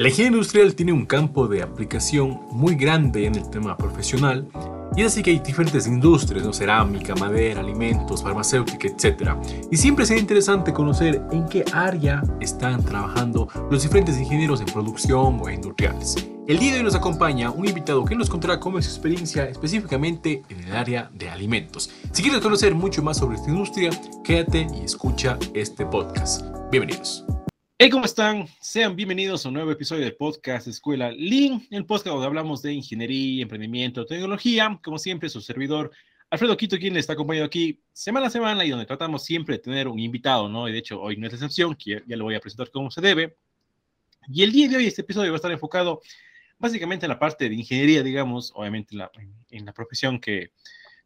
[0.00, 4.48] La ingeniería industrial tiene un campo de aplicación muy grande en el tema profesional
[4.94, 6.52] y es así que hay diferentes industrias, ¿no?
[6.52, 9.32] cerámica, madera, alimentos, farmacéutica, etc.
[9.72, 15.40] Y siempre sería interesante conocer en qué área están trabajando los diferentes ingenieros en producción
[15.42, 16.14] o industriales.
[16.46, 19.48] El día de hoy nos acompaña un invitado que nos contará cómo es su experiencia
[19.48, 21.90] específicamente en el área de alimentos.
[22.12, 23.90] Si quieres conocer mucho más sobre esta industria,
[24.22, 26.44] quédate y escucha este podcast.
[26.70, 27.24] Bienvenidos.
[27.80, 28.48] Hey, ¿cómo están?
[28.60, 32.72] Sean bienvenidos a un nuevo episodio del podcast Escuela Lean, el podcast donde hablamos de
[32.72, 34.80] ingeniería, emprendimiento, tecnología.
[34.82, 35.92] Como siempre, su servidor
[36.28, 39.62] Alfredo Quito, quien le está acompañando aquí semana a semana y donde tratamos siempre de
[39.62, 40.68] tener un invitado, ¿no?
[40.68, 43.00] Y de hecho, hoy no es excepción, que ya lo voy a presentar como se
[43.00, 43.36] debe.
[44.26, 46.02] Y el día de hoy, este episodio va a estar enfocado
[46.58, 49.12] básicamente en la parte de ingeniería, digamos, obviamente en la,
[49.50, 50.50] en la profesión que,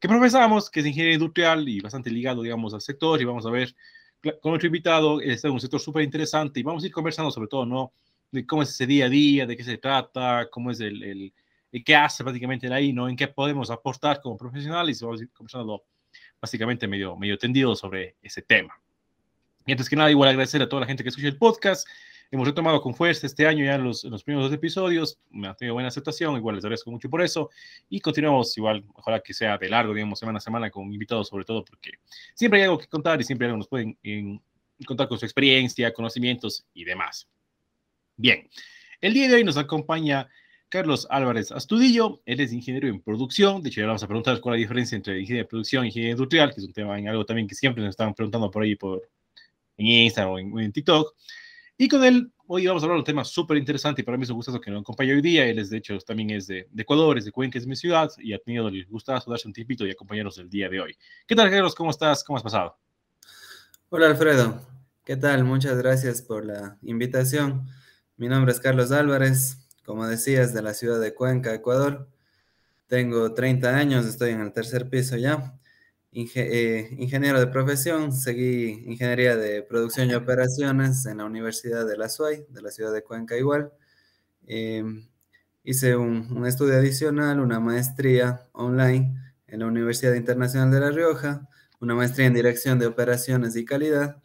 [0.00, 3.20] que profesamos, que es ingeniería industrial y bastante ligado, digamos, al sector.
[3.20, 3.76] Y vamos a ver
[4.40, 7.48] con nuestro invitado, está en un sector súper interesante y vamos a ir conversando sobre
[7.48, 7.92] todo, ¿no?
[8.30, 11.84] De cómo es ese día a día, de qué se trata, cómo es el, el,
[11.84, 13.08] qué hace prácticamente ahí, ¿no?
[13.08, 15.84] En qué podemos aportar como profesionales y vamos a ir conversando
[16.40, 18.74] básicamente medio, medio tendido sobre ese tema.
[19.66, 21.86] Y antes que nada, igual agradecer a toda la gente que escucha el podcast,
[22.32, 25.54] hemos retomado con fuerza este año ya en los, los primeros dos episodios, me ha
[25.54, 27.50] tenido buena aceptación, igual les agradezco mucho por eso,
[27.90, 31.44] y continuamos igual, ojalá que sea de largo, digamos, semana a semana con invitados sobre
[31.44, 31.90] todo, porque
[32.34, 33.98] siempre hay algo que contar y siempre nos pueden
[34.86, 37.28] contar con su experiencia, conocimientos y demás.
[38.16, 38.48] Bien,
[39.02, 40.26] el día de hoy nos acompaña
[40.70, 44.54] Carlos Álvarez Astudillo, él es ingeniero en producción, de hecho ya vamos a preguntar cuál
[44.54, 47.08] es la diferencia entre ingeniería de producción y ingeniería industrial, que es un tema en
[47.08, 49.06] algo también que siempre nos están preguntando por ahí por,
[49.76, 51.14] en Instagram o en, en TikTok.
[51.76, 54.24] Y con él hoy vamos a hablar de un tema súper interesante y para mí
[54.24, 55.46] es un gustazo que nos acompañe hoy día.
[55.46, 58.32] Él es, de hecho, también es de, Ecuador, es de Cuenca, es mi ciudad y
[58.32, 60.96] ha tenido el gustazo de darse un tiempito y acompañarnos el día de hoy.
[61.26, 61.74] ¿Qué tal, Carlos?
[61.74, 62.22] ¿Cómo estás?
[62.24, 62.76] ¿Cómo has pasado?
[63.88, 64.60] Hola, Alfredo.
[65.04, 65.44] ¿Qué tal?
[65.44, 67.66] Muchas gracias por la invitación.
[68.16, 72.08] Mi nombre es Carlos Álvarez, como decías, de la ciudad de Cuenca, Ecuador.
[72.86, 75.58] Tengo 30 años, estoy en el tercer piso ya.
[76.14, 82.10] Eh, ingeniero de profesión, seguí ingeniería de producción y operaciones en la Universidad de la
[82.10, 83.72] SUAY, de la ciudad de Cuenca igual.
[84.46, 85.08] Em,
[85.64, 89.14] hice un, estudio adicional, una maestría online
[89.46, 91.48] en la Universidad Internacional de La Rioja,
[91.80, 94.22] una maestría en dirección de operaciones y calidad.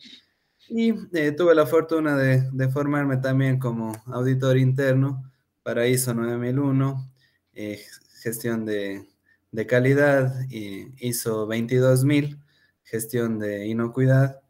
[0.69, 5.23] Y eh, tuve la fortuna de, de, formarme también como auditor interno
[5.63, 7.11] para ISO 9001,
[7.53, 7.81] eh,
[8.21, 9.07] gestión de
[9.51, 12.39] de calidad, hizo 22.000,
[12.83, 14.41] gestión de inocuidad,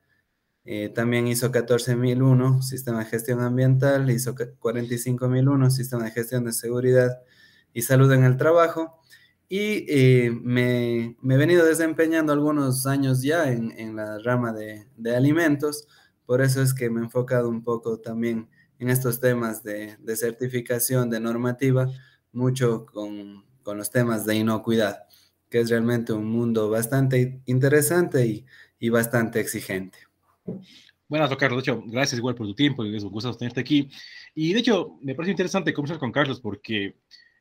[0.70, 7.22] eh, también hizo 14.001, sistema de gestión ambiental, hizo 45.001, sistema de gestión de seguridad
[7.74, 9.00] y salud en el trabajo.
[9.48, 15.88] Y eh, me, he venido desempeñando algunos años ya en, la rama de, de, alimentos,
[16.26, 20.16] por eso es que me he enfocado un poco también en estos temas de, de
[20.18, 21.88] certificación, de normativa,
[22.34, 25.04] mucho con, con los temas de inocuidad,
[25.50, 28.46] que es realmente un mundo bastante interesante y,
[28.80, 30.00] y bastante exigente.
[31.10, 31.66] Buenas, Carlos.
[31.66, 33.90] De hecho, gracias igual por tu tiempo y es un gusto tenerte aquí.
[34.34, 36.96] Y de hecho, me parece interesante conversar con Carlos porque,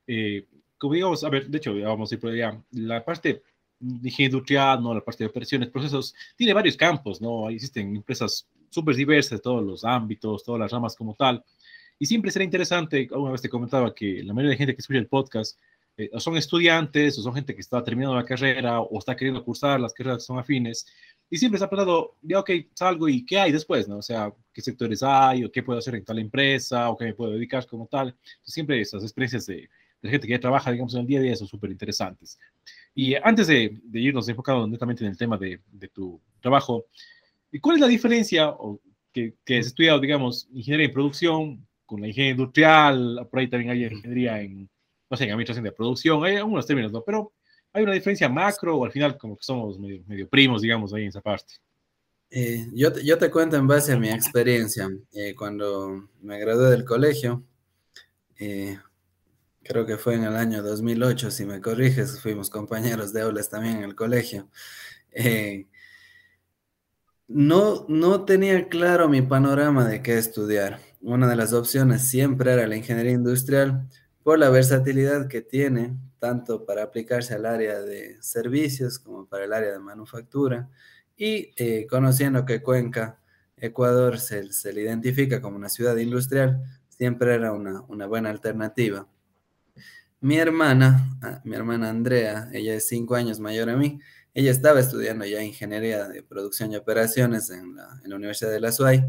[0.09, 3.44] eh, como digamos, a ver, de hecho, vamos a ir por allá, la parte
[3.78, 4.94] de ingeniería industrial, ¿no?
[4.94, 7.48] la parte de operaciones, procesos, tiene varios campos, ¿no?
[7.50, 11.44] Existen empresas súper diversas todos los ámbitos, todas las ramas como tal.
[12.00, 14.98] Y siempre será interesante, alguna vez te comentaba que la mayoría de gente que escucha
[14.98, 15.56] el podcast
[15.97, 19.43] eh, o son estudiantes, o son gente que está terminando la carrera, o está queriendo
[19.45, 20.87] cursar las carreras que son afines,
[21.29, 23.99] y siempre se ha preguntado, ya, ok, salgo y qué hay después, ¿no?
[23.99, 27.15] O sea, qué sectores hay, o qué puedo hacer en tal empresa, o qué me
[27.15, 28.15] puedo dedicar como tal.
[28.43, 29.69] siempre esas experiencias de,
[30.03, 32.39] de, gente que ya trabaja, digamos, en el día a día son súper interesantes.
[32.95, 36.87] Y antes de, de, irnos enfocado netamente en el tema de, de tu trabajo,
[37.61, 38.81] ¿cuál es la diferencia o
[39.13, 43.71] que, que has estudiado, digamos, ingeniería en producción con la ingeniería industrial, por ahí también
[43.71, 44.69] hay ingeniería en
[45.11, 47.03] no sé, en administración de producción, hay algunos términos, ¿no?
[47.03, 47.33] Pero
[47.72, 51.09] hay una diferencia macro o al final como que somos medio, primos, digamos, ahí en
[51.09, 51.55] esa parte.
[52.31, 54.89] Eh, yo, te, yo, te cuento en base a mi experiencia.
[55.12, 57.45] Eh, cuando me gradué del colegio,
[58.39, 58.78] eh,
[59.63, 63.77] creo que fue en el año 2008, si me corriges, fuimos compañeros de aulas también
[63.77, 64.48] en el colegio.
[67.28, 70.80] no, no tenía claro mi panorama de qué estudiar.
[71.01, 73.86] Una de las opciones siempre era la ingeniería industrial,
[74.27, 79.53] por la versatilidad que tiene, tanto para aplicarse al área de servicios como para el
[79.53, 80.69] área de manufactura,
[81.17, 83.21] y eh, conociendo que Cuenca,
[83.57, 89.07] Ecuador, se, se, le identifica como una ciudad industrial, siempre era una, una buena alternativa.
[90.21, 94.01] Mi hermana, ah, mi hermana Andrea, ella es cinco años mayor a mí,
[94.34, 98.59] ella estaba estudiando ya ingeniería de producción y operaciones en la, en la Universidad de
[98.59, 99.05] la SUAY,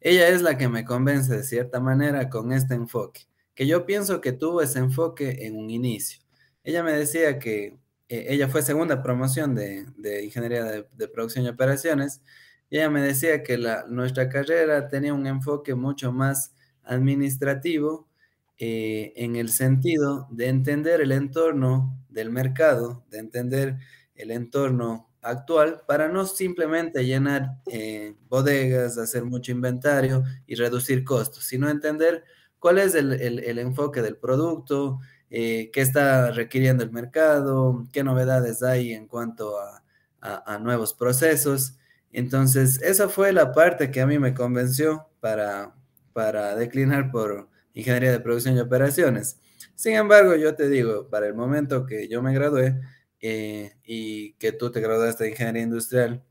[0.00, 4.20] ella es la que me convence de cierta manera con este enfoque, que yo pienso
[4.20, 6.22] que tuvo ese enfoque en un inicio.
[6.64, 9.86] Ella me decía que eh, ella fue segunda promoción de,
[10.24, 12.22] Ingeniería de, Producción y Operaciones,
[12.68, 16.54] y ella me decía que la, nuestra carrera tenía un enfoque mucho más
[16.84, 18.08] administrativo
[18.58, 23.76] eh, en el sentido de entender el entorno del mercado, de entender
[24.14, 31.44] el entorno actual para no simplemente llenar eh, bodegas, hacer mucho inventario y reducir costos,
[31.44, 32.24] sino entender
[32.60, 38.92] cuál es el, enfoque del producto, eh, qué está requiriendo el mercado, qué novedades hay
[38.92, 39.82] en cuanto a,
[40.60, 41.76] nuevos procesos.
[42.12, 45.74] Entonces, esa fue la parte que a mí me convenció para,
[46.12, 49.40] para declinar por ingeniería de producción y operaciones.
[49.74, 52.78] Sin embargo, yo te digo, para el momento que yo me gradué,
[53.22, 56.24] eh, y que tú te graduaste de ingeniería industrial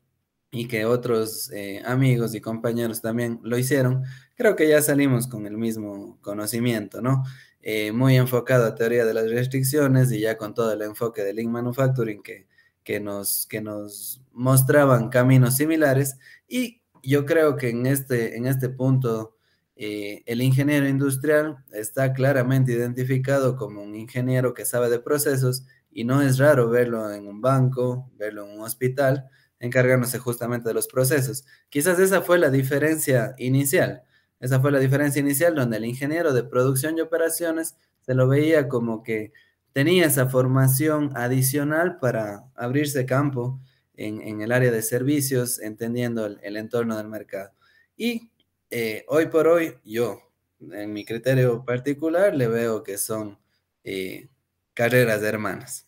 [0.50, 4.02] y que otros eh, amigos y compañeros también lo hicieron,
[4.40, 7.24] creo que ya salimos con el mismo conocimiento, ¿no?
[7.60, 11.34] Eh, muy enfocado a teoría de las restricciones y ya con todo el enfoque de
[11.34, 12.46] Lean Manufacturing que,
[12.82, 16.16] que, nos, que nos mostraban caminos similares
[16.48, 19.36] y yo creo que en este, en este punto
[19.76, 26.22] el ingeniero industrial está claramente identificado como un ingeniero que sabe de procesos y no
[26.22, 29.28] es raro verlo en un banco, verlo en un hospital,
[29.58, 31.44] encargándose justamente de los procesos.
[31.68, 34.04] Quizás esa fue la diferencia inicial.
[34.40, 38.68] Esa fue la diferencia inicial donde el ingeniero de producción y operaciones se lo veía
[38.68, 39.32] como que
[39.72, 43.60] tenía esa formación adicional para abrirse campo
[43.94, 47.52] en, el área de servicios, entendiendo el, entorno del mercado.
[47.96, 48.30] Y
[48.70, 50.18] eh, hoy por hoy, yo,
[50.58, 53.38] en mi criterio particular, le veo que son
[53.84, 54.28] eh,
[54.72, 55.86] carreras de hermanas.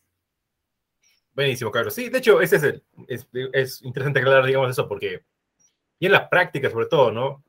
[1.35, 1.95] Buenísimo, Carlos.
[1.95, 2.85] Sí, de hecho, ese es, el,
[3.55, 5.25] es, interesante aclarar, digamos, eso, porque
[5.99, 7.43] y en la práctica, sobre todo, ¿no?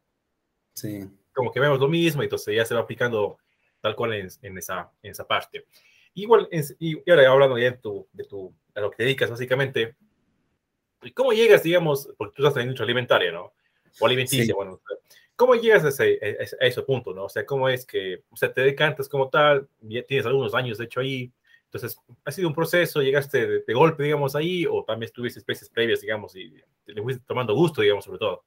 [0.73, 1.09] Sí.
[1.33, 3.37] Como que vemos lo mismo, entonces ya se va aplicando
[3.81, 5.65] tal cual en, en esa, en esa parte.
[6.15, 6.47] Igual,
[6.79, 9.95] y ahora hablando ya de, tu, de tu, a lo que te dedicas, básicamente,
[11.13, 13.51] ¿cómo llegas, digamos, porque tú estás en la industria alimentaria, ¿no?
[13.99, 14.79] O alimenticia, bueno,
[15.35, 16.19] ¿cómo llegas a ese,
[16.59, 17.25] a ese, punto, ¿no?
[17.25, 19.67] O sea, ¿cómo es que, o sea, te decantas como tal,
[20.07, 21.31] tienes algunos años, de hecho, ahí,
[21.65, 23.01] entonces, ¿ha sido un proceso?
[23.01, 24.67] ¿Llegaste de, golpe, digamos, ahí?
[24.69, 26.53] ¿O también tuviste especies previas, digamos, y
[26.85, 28.43] le fuiste tomando gusto, digamos, sobre todo?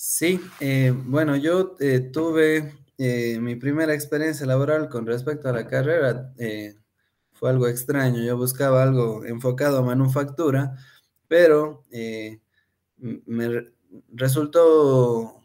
[0.00, 5.66] Sí, eh, bueno, yo eh, tuve eh, mi primera experiencia laboral con respecto a la
[5.66, 6.32] carrera.
[7.32, 8.22] fue algo extraño.
[8.22, 10.76] Yo buscaba algo enfocado a manufactura,
[11.26, 11.84] pero
[12.98, 13.72] me
[14.12, 15.42] resultó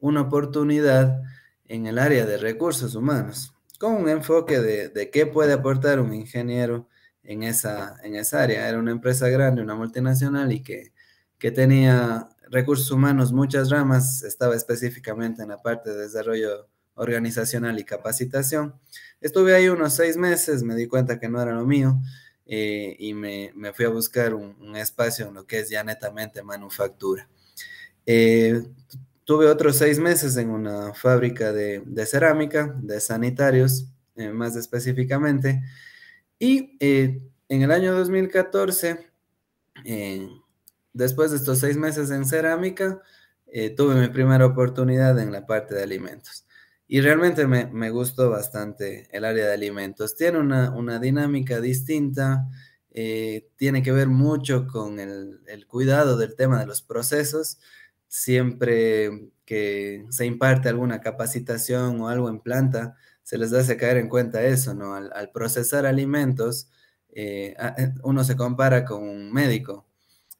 [0.00, 1.22] una oportunidad
[1.64, 6.88] en el área de recursos humanos con un enfoque de, qué puede aportar un ingeniero
[7.22, 8.68] en esa, en esa área.
[8.68, 10.92] Era una empresa grande, una multinacional y que,
[11.38, 17.84] que tenía recursos humanos, muchas ramas, estaba específicamente en la parte de desarrollo organizacional y
[17.84, 18.74] capacitación.
[19.20, 21.98] Estuve ahí unos seis meses, me di cuenta que no era lo mío
[22.46, 27.28] eh, y me, fui a buscar un, espacio en lo que es ya netamente manufactura.
[28.06, 28.62] Eh,
[29.26, 35.64] Tuve otros seis meses en una fábrica de, cerámica, de sanitarios, eh, más específicamente.
[36.38, 39.04] Y eh, en el año 2014,
[39.84, 40.28] eh,
[40.96, 43.00] después de estos seis meses en cerámica,
[43.76, 46.46] tuve mi primera oportunidad en la parte de alimentos.
[46.88, 50.14] Y realmente me, gustó bastante el área de alimentos.
[50.14, 52.48] Tiene una, dinámica distinta,
[52.92, 57.58] tiene que ver mucho con el, el, cuidado del tema de los procesos
[58.08, 64.08] siempre que se imparte alguna capacitación o algo en planta, se les hace caer en
[64.08, 64.94] cuenta eso, ¿no?
[64.94, 66.70] Al, procesar alimentos,
[67.10, 69.85] eh, eh, uno se compara con un médico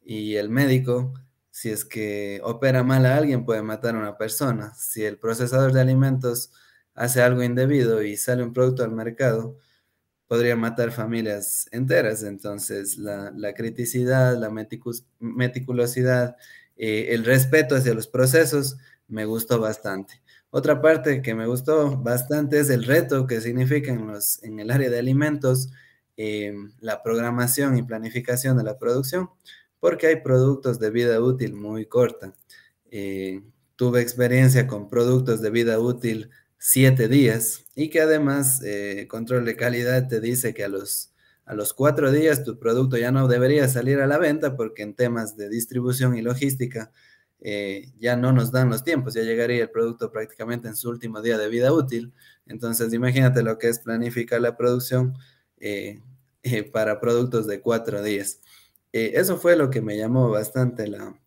[0.06, 1.12] y el médico,
[1.50, 4.72] si es que opera mal a alguien, puede matar a una persona.
[4.74, 6.52] Si el procesador de alimentos
[6.94, 9.58] hace algo indebido y sale un producto al mercado,
[10.28, 12.22] podría matar familias enteras.
[12.22, 14.50] Entonces, la, criticidad, la
[15.20, 16.36] meticulosidad
[16.76, 18.76] eh, el respeto hacia los procesos
[19.08, 20.22] me gustó bastante.
[20.50, 24.70] Otra parte que me gustó bastante es el reto que significa en, los, en el
[24.70, 25.70] área de alimentos
[26.16, 29.30] eh, la programación y planificación de la producción,
[29.80, 32.34] porque hay productos de vida útil muy corta.
[32.90, 33.42] Eh,
[33.76, 38.62] tuve experiencia con productos de vida útil siete días y que además
[39.08, 41.12] control de calidad te dice que a los
[41.46, 44.94] a los cuatro días tu producto ya no debería salir a la venta porque en
[44.94, 46.90] temas de distribución y logística
[47.40, 51.22] eh, ya no nos dan los tiempos, ya llegaría el producto prácticamente en su último
[51.22, 52.12] día de vida útil.
[52.46, 55.14] Entonces imagínate lo que es planificar la producción
[55.58, 56.00] eh,
[56.42, 58.40] eh, para productos de cuatro días.
[59.14, 61.18] Eso fue lo que me llamó bastante la,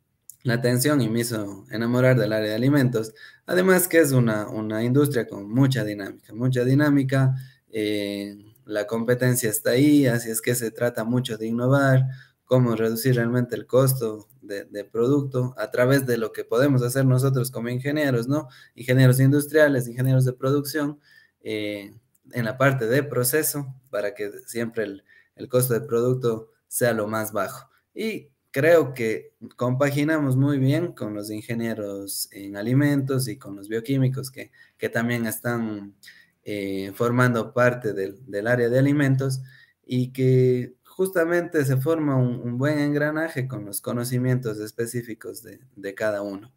[0.43, 3.13] la atención y me hizo enamorar del área de alimentos.
[3.45, 7.35] Además que es una, una industria con mucha dinámica, mucha dinámica.
[7.71, 12.05] Eh, la competencia está ahí, así es que se trata mucho de innovar,
[12.45, 17.51] cómo reducir realmente el costo de, producto a través de lo que podemos hacer nosotros
[17.51, 18.47] como ingenieros, ¿no?
[18.73, 20.99] Ingenieros industriales, ingenieros de producción,
[21.41, 21.93] eh,
[22.31, 25.03] en la parte de proceso, para que siempre el,
[25.35, 27.69] el costo de producto sea lo más bajo.
[27.93, 34.31] Y creo que compaginamos muy bien con los ingenieros en alimentos y con los bioquímicos
[34.31, 35.95] que, que también están
[36.43, 39.41] eh, formando parte del, del, área de alimentos
[39.85, 46.21] y que justamente se forma un, buen engranaje con los conocimientos específicos de, de, cada
[46.21, 46.53] uno.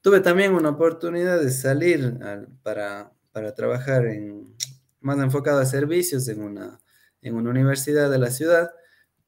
[0.00, 2.18] Tuve también una oportunidad de salir
[2.62, 4.54] para, para trabajar en,
[5.00, 6.80] más enfocado a servicios en una,
[7.22, 8.70] en una universidad de la ciudad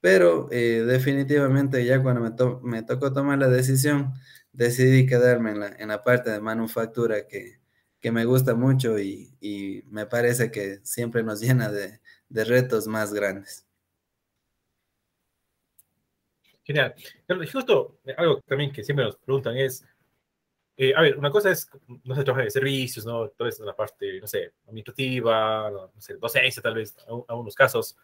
[0.03, 4.13] pero eh, definitivamente ya cuando me, me, tocó tomar la decisión,
[4.53, 7.61] decidí quedarme en la, en la parte de manufactura que,
[8.01, 12.89] que me gusta mucho y, y, me parece que siempre nos llena de, de, retos
[12.89, 13.65] más grandes.
[16.65, 16.95] Genial.
[17.53, 19.85] Justo algo también que siempre nos preguntan es,
[20.77, 21.71] eh, a ver, una cosa es,
[22.03, 23.29] no sé, trabajar de servicios, ¿no?
[23.29, 27.55] Todo eso en la parte, no sé, administrativa, no, sé, docencia tal vez, en algunos
[27.55, 27.97] casos.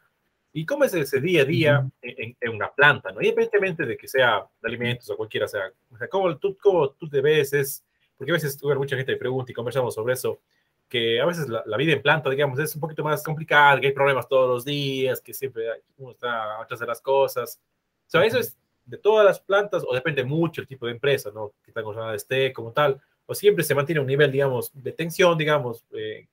[0.59, 3.13] ¿Y cómo es ese día a día en, una planta?
[3.13, 3.21] ¿no?
[3.21, 7.09] Independientemente de que sea de alimentos o cualquiera sea, o sea ¿cómo, tú, ¿cómo tú
[7.09, 7.53] te ves?
[7.53, 7.85] Es,
[8.17, 10.41] porque a veces bueno, mucha gente me pregunta y conversamos sobre eso,
[10.89, 13.93] que a veces la, vida en planta, digamos, es un poquito más complicada, que hay
[13.93, 15.65] problemas todos los días, que siempre
[15.97, 17.61] uno está atrás de las cosas.
[18.09, 21.31] O sea, eso es de todas las plantas o depende mucho el tipo de empresa,
[21.33, 21.53] ¿no?
[21.63, 25.39] Que tan nada esté como tal, o siempre se mantiene un nivel, digamos, de tensión,
[25.39, 26.27] digamos, eh,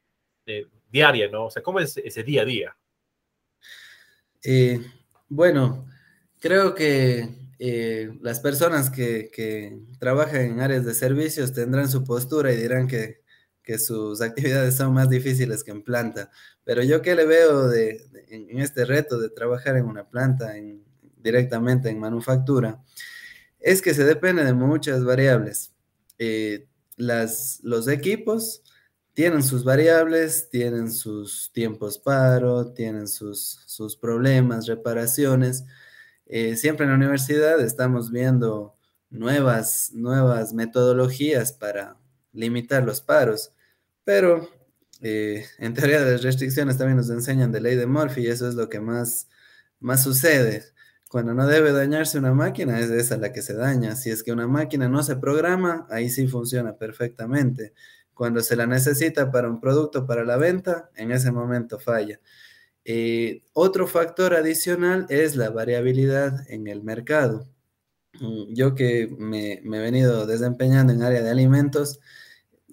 [0.89, 1.45] diaria, ¿no?
[1.45, 2.75] O sea, ¿cómo es ese día a día?
[4.47, 4.79] Eh,
[5.27, 5.87] bueno,
[6.39, 12.57] creo que eh, las personas que, trabajan en áreas de servicios tendrán su postura y
[12.57, 13.23] dirán que,
[13.79, 16.29] sus actividades son más difíciles que en planta.
[16.63, 20.53] Pero yo que le veo de, en, este reto de trabajar en una planta
[21.17, 22.83] directamente en manufactura,
[23.59, 25.73] es que se depende de muchas variables.
[26.19, 28.61] Eh, los equipos
[29.15, 35.63] tienen sus variables, tienen sus tiempos paro, tienen sus, sus problemas, reparaciones.
[36.25, 38.77] Eh, siempre en la universidad estamos viendo
[39.09, 41.97] nuevas, nuevas metodologías para
[42.33, 43.53] limitar los paros,
[44.03, 44.49] pero
[45.01, 48.49] eh, en teoría de las restricciones también nos enseñan de ley de Murphy y eso
[48.49, 49.29] es lo que más,
[49.79, 50.65] más sucede.
[51.07, 53.95] Cuando no debe dañarse una máquina, es esa la que se daña.
[53.95, 57.73] Si es que una máquina no se programa, ahí sí funciona perfectamente.
[58.15, 62.19] Cuando se la necesita para un producto para la venta, en ese momento falla.
[62.85, 67.47] Eh, otro factor adicional es la variabilidad en el mercado.
[68.19, 71.99] Mm, yo que me, he venido desempeñando en área de alimentos,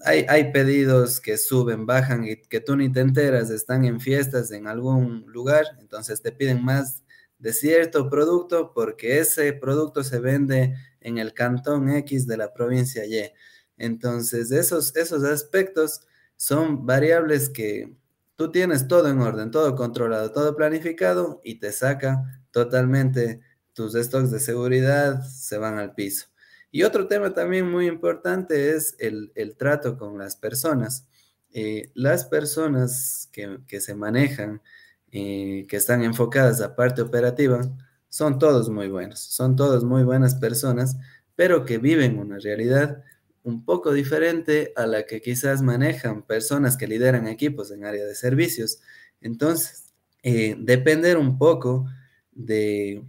[0.04, 4.50] hay, hay, pedidos que suben, bajan y que tú ni te enteras, están en fiestas
[4.50, 7.02] en algún lugar, entonces te piden más
[7.38, 13.04] de cierto producto porque ese producto se vende en el cantón X de la provincia
[13.04, 13.32] Y.
[13.76, 16.00] Entonces, esos, esos aspectos
[16.37, 17.95] son variables que
[18.37, 23.41] tú tienes todo en orden, todo controlado, todo planificado y te saca totalmente
[23.73, 26.26] tus stocks de seguridad, se van al piso.
[26.71, 31.07] Y otro tema también muy importante es el, trato con las personas.
[31.52, 34.62] Eh, las personas que, se manejan,
[35.11, 37.61] eh, que están enfocadas a parte operativa,
[38.09, 40.97] son todos muy buenos, son todos muy buenas personas,
[41.37, 43.02] pero que viven una realidad
[43.42, 48.14] un poco diferente a la que quizás manejan personas que lideran equipos en área de
[48.14, 48.80] servicios.
[49.20, 51.87] Entonces, eh, depender un poco
[52.30, 53.04] de,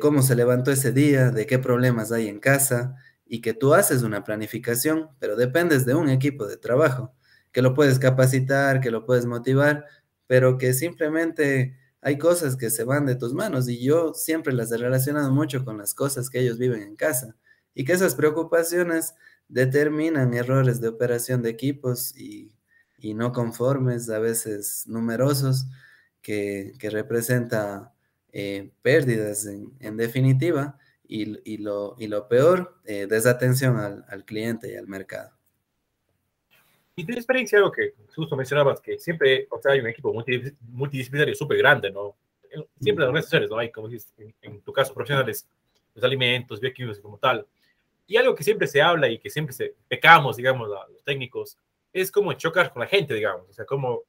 [0.00, 4.02] cómo se levantó ese día, de qué problemas hay en casa y que tú haces
[4.02, 7.14] una planificación, pero dependes de un equipo de trabajo,
[7.52, 9.86] que lo puedes capacitar, que lo puedes motivar,
[10.26, 14.70] pero que simplemente hay cosas que se van de tus manos y yo siempre las
[14.72, 17.36] he relacionado mucho con las cosas que ellos viven en casa
[17.74, 19.14] y que esas preocupaciones
[19.48, 22.52] determinan errores de operación de equipos y,
[23.14, 25.66] no conformes, a veces numerosos,
[26.22, 27.94] que, que representa
[28.38, 30.76] eh, pérdidas en, definitiva
[31.08, 31.24] y,
[31.56, 35.30] lo, y, lo, peor, eh, desatención al, cliente y al mercado.
[36.96, 41.34] Y tu experiencia, algo que justo mencionabas, que siempre o sea, hay un equipo multidisciplinario
[41.34, 42.14] súper grande, ¿no?
[42.78, 43.56] Siempre en las sociales, ¿no?
[43.56, 44.12] Hay, como dices,
[44.42, 45.48] en, tu caso, profesionales,
[45.94, 47.46] los alimentos, bioquímicos como tal.
[48.06, 51.58] Y algo que siempre se habla y que siempre se pecamos, digamos, los técnicos,
[51.92, 53.48] es cómo chocar con la gente, digamos.
[53.48, 54.02] O sea, cómo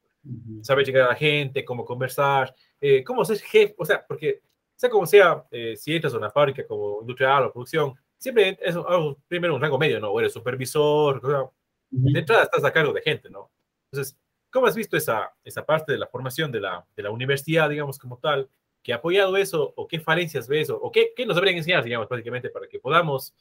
[0.61, 4.41] saber llegar a la gente, cómo conversar, eh, cómo ser jefe, o sea, porque
[4.75, 8.75] sea como sea, eh, si entras a una fábrica como industrial o producción, siempre es
[8.75, 10.11] algo, primero un rango medio, ¿no?
[10.11, 11.51] O eres supervisor,
[11.89, 13.49] de entrada estás a cargo de gente, ¿no?
[13.91, 14.17] Entonces,
[14.51, 17.97] ¿cómo has visto esa, esa parte de la formación de la, de la universidad, digamos,
[17.97, 18.49] como tal,
[18.83, 22.07] que ha apoyado eso, o qué falencias ves, o, qué, qué, nos deberían enseñar, digamos,
[22.07, 23.33] prácticamente, para que podamos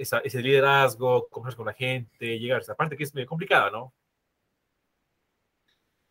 [0.00, 3.92] ese liderazgo, conversar con la gente, llegar a esa parte que es medio complicada, ¿no?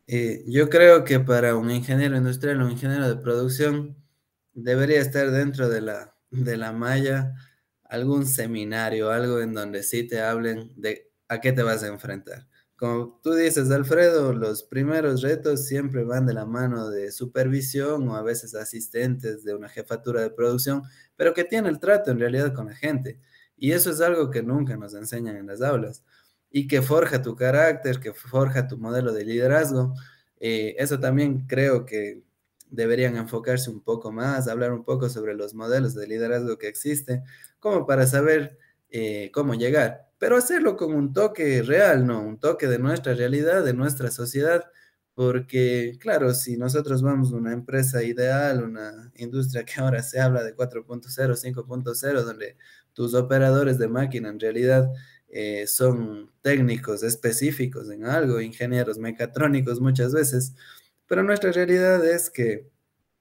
[0.08, 3.96] Eh, yo creo que para un ingeniero industrial, un ingeniero de producción,
[4.54, 7.36] debería estar dentro de la, de la malla
[7.84, 12.48] algún seminario, algo en donde sí te hablen de a qué te vas a enfrentar.
[12.76, 18.16] Como tú dices, Alfredo, los primeros retos siempre van de la mano de supervisión o
[18.16, 20.84] a veces asistentes de una jefatura de producción,
[21.18, 23.20] pero que tiene el trato en realidad con la gente.
[23.60, 26.04] Y eso es algo que nunca nos enseñan en las aulas
[26.52, 29.94] y que forja tu carácter, que forja tu modelo de liderazgo.
[30.40, 32.24] Eh, eso también creo que
[32.70, 37.24] deberían enfocarse un poco más, hablar un poco sobre los modelos de liderazgo que existen,
[37.60, 38.58] como para saber
[38.90, 42.22] eh, cómo llegar, pero hacerlo con un toque real, ¿no?
[42.22, 44.66] Un toque de nuestra realidad, de nuestra sociedad,
[45.16, 50.44] porque claro, si nosotros vamos a una empresa ideal, una industria que ahora se habla
[50.44, 52.56] de 4.0, 5.0, donde
[52.94, 54.92] tus operadores de máquina en realidad
[55.30, 60.56] eh, son técnicos específicos en algo, ingenieros mecatrónicos muchas veces,
[61.08, 62.68] pero nuestra realidad es que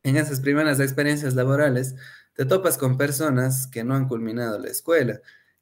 [0.03, 1.95] en esas primeras experiencias laborales
[2.35, 5.21] te topas con personas que no han culminado la escuela,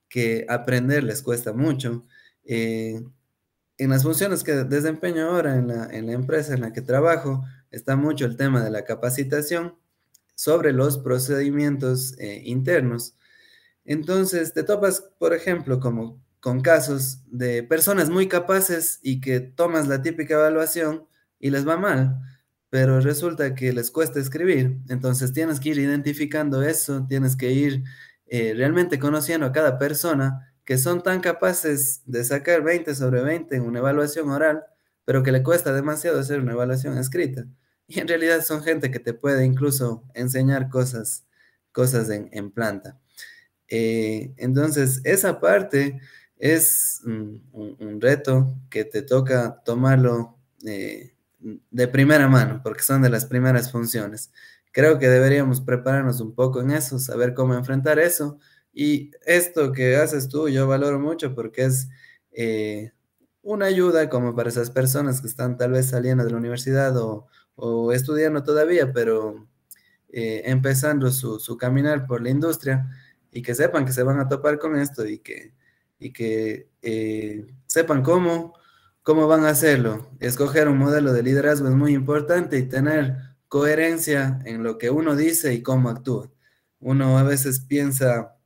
[0.08, 2.04] que aprender les cuesta mucho.
[2.44, 3.02] Eh,
[3.78, 8.24] en las funciones que desempeño ahora en la, empresa en la que trabajo, está mucho
[8.24, 9.74] el tema de la capacitación
[10.34, 13.14] sobre los procedimientos eh, internos.
[13.86, 19.88] Entonces, te topas, por ejemplo, como con casos de personas muy capaces y que tomas
[19.88, 21.06] la típica evaluación
[21.40, 22.20] y les va mal,
[22.70, 24.78] pero resulta que les cuesta escribir.
[24.88, 27.84] Entonces tienes que ir identificando eso, tienes que ir
[28.26, 33.54] eh, realmente conociendo a cada persona que son tan capaces de sacar 20 sobre 20
[33.56, 34.64] en una evaluación oral,
[35.04, 37.46] pero que le cuesta demasiado hacer una evaluación escrita.
[37.86, 41.24] Y en realidad son gente que te puede incluso enseñar cosas,
[41.70, 42.98] cosas en, planta.
[43.68, 46.00] Eh, entonces, esa parte
[46.38, 47.42] es un,
[48.00, 51.14] reto que te toca tomarlo eh,
[51.70, 54.32] de primera mano, porque son de las primeras funciones.
[54.72, 58.38] Creo que deberíamos prepararnos un poco en eso, saber cómo enfrentar eso.
[58.72, 61.88] Y esto que haces tú, yo valoro mucho porque es
[62.32, 62.92] eh,
[63.42, 67.28] una ayuda como para esas personas que están tal vez saliendo de la universidad o,
[67.92, 69.48] estudiando todavía, pero
[70.10, 72.86] empezando su, su, caminar por la industria
[73.36, 75.52] y que sepan que se van a topar con esto y que,
[75.98, 78.54] y que eh, sepan cómo
[79.06, 80.10] ¿Cómo van a hacerlo?
[80.18, 83.14] Escoger un modelo de liderazgo es muy importante y tener
[83.46, 86.28] coherencia en lo que uno dice y cómo actúa.
[86.80, 88.36] Uno a veces piensa,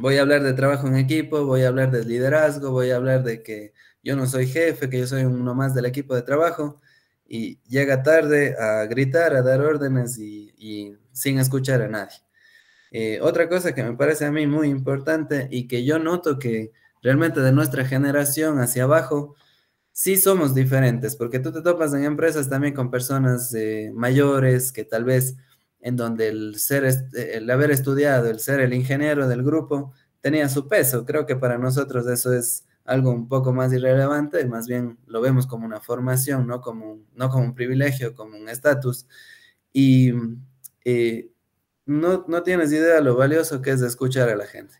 [0.00, 3.22] voy a hablar de trabajo en equipo, voy a hablar de liderazgo, voy a hablar
[3.22, 6.80] de que yo no soy jefe, que yo soy uno más del equipo de trabajo
[7.26, 12.16] y llega tarde a gritar, a dar órdenes y, sin escuchar a nadie.
[12.90, 16.72] Eh, otra cosa que me parece a mí muy importante y que yo noto que
[17.02, 19.34] realmente de nuestra generación hacia abajo,
[19.92, 24.84] sí somos diferentes, porque tú te topas en empresas también con personas eh, mayores que
[24.84, 25.36] tal vez
[25.80, 30.68] en donde el ser, el haber estudiado, el ser el ingeniero del grupo, tenía su
[30.68, 31.04] peso.
[31.04, 35.46] Creo que para nosotros eso es algo un poco más irrelevante, más bien lo vemos
[35.46, 39.06] como una formación, no como, no como un privilegio, como un estatus.
[39.72, 40.12] Y
[40.84, 41.30] eh,
[41.88, 44.74] no, no tienes idea lo valioso que es escuchar a la gente.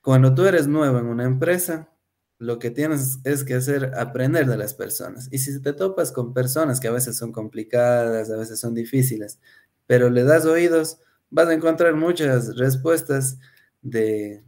[0.00, 1.90] Cuando tú eres nuevo en una empresa,
[2.38, 5.28] lo que tienes es que hacer aprender de las personas.
[5.32, 9.40] Y si te topas con personas que a veces son complicadas, a veces son difíciles,
[9.86, 13.38] pero le das oídos, vas a encontrar muchas respuestas
[13.82, 14.44] de,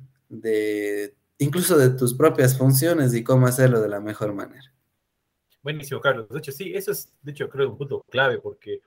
[1.39, 4.73] incluso de tus propias funciones y cómo hacerlo de la mejor manera.
[5.61, 6.29] Buenísimo, Carlos.
[6.29, 8.81] De hecho, sí, eso es, de hecho, creo un punto clave porque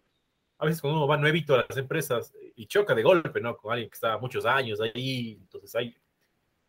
[0.58, 3.58] a veces cuando uno va nuevito a las empresas y choca de golpe, ¿no?
[3.58, 5.96] Con alguien que está muchos años ahí, entonces hay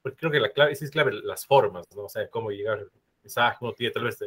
[0.07, 2.05] porque creo que la clave, es clave las formas, ¿no?
[2.05, 2.91] O sea, cómo llegar al
[3.25, 4.21] mensaje, uno tiene tal vez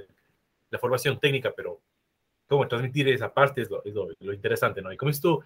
[0.69, 1.79] la formación técnica, pero
[2.49, 4.91] cómo transmitir esa parte es lo, es lo, interesante, ¿no?
[4.91, 5.39] Y como esto,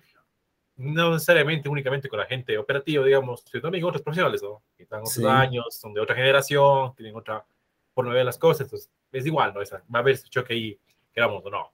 [0.77, 4.63] no necesariamente únicamente con la gente operativa, digamos, sino también con otros profesionales, ¿no?
[4.75, 7.45] Que están otros años, son de otra generación, tienen otra
[7.93, 9.61] forma de ver las cosas, entonces es igual, ¿no?
[9.61, 10.79] Esa, va a haber ese choque ahí,
[11.13, 11.72] queramos o no.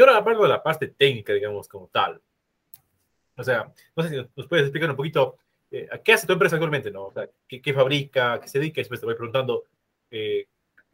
[0.00, 2.22] Y ahora hablando de la parte técnica, digamos, como tal.
[3.36, 5.36] O sea, no sé si nos puedes explicar un poquito
[5.70, 6.90] eh, ¿qué hace tu empresa actualmente?
[6.90, 7.12] No?
[7.46, 8.40] ¿qué, fabrica?
[8.40, 8.80] ¿Qué se dedica?
[8.80, 9.64] Y después te voy preguntando,
[10.10, 10.46] eh,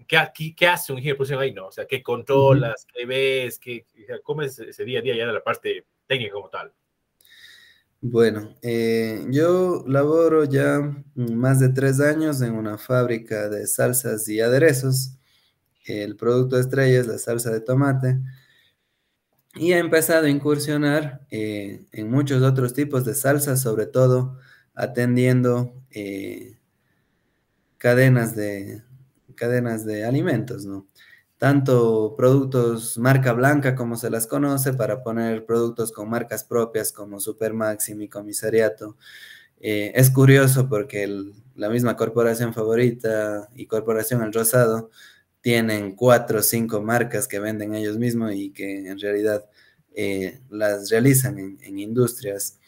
[0.09, 1.53] ¿qué, ¿qué, hace un ingeniero de producción ahí?
[1.53, 1.69] No?
[1.69, 2.85] O sea, ¿qué controlas?
[2.92, 3.61] ¿Qué ves?
[3.61, 3.87] Qué,
[4.25, 6.73] ¿Cómo es ese día a día ya de la parte técnica como tal?
[8.01, 10.81] Bueno, eh, yo laboro ya
[11.14, 15.12] más de tres años en una fábrica de salsas y aderezos.
[15.85, 18.19] El producto estrella es la salsa de tomate.
[19.57, 24.38] Y he empezado a incursionar eh, en muchos otros tipos de salsas, sobre todo
[24.75, 26.59] atendiendo eh,
[27.79, 28.83] cadenas, de,
[29.35, 30.87] cadenas de alimentos, ¿no?
[31.38, 37.21] tanto productos marca blanca como se las conoce, para poner productos con marcas propias como
[37.21, 38.97] Supermax y mi comisariato.
[39.61, 44.90] Eh, es curioso porque la misma corporación favorita y corporación El Rosado
[45.46, 49.44] tienen cuatro o cinco marcas que venden ellos mismos y que en realidad
[49.94, 52.59] eh, las realizan en, industrias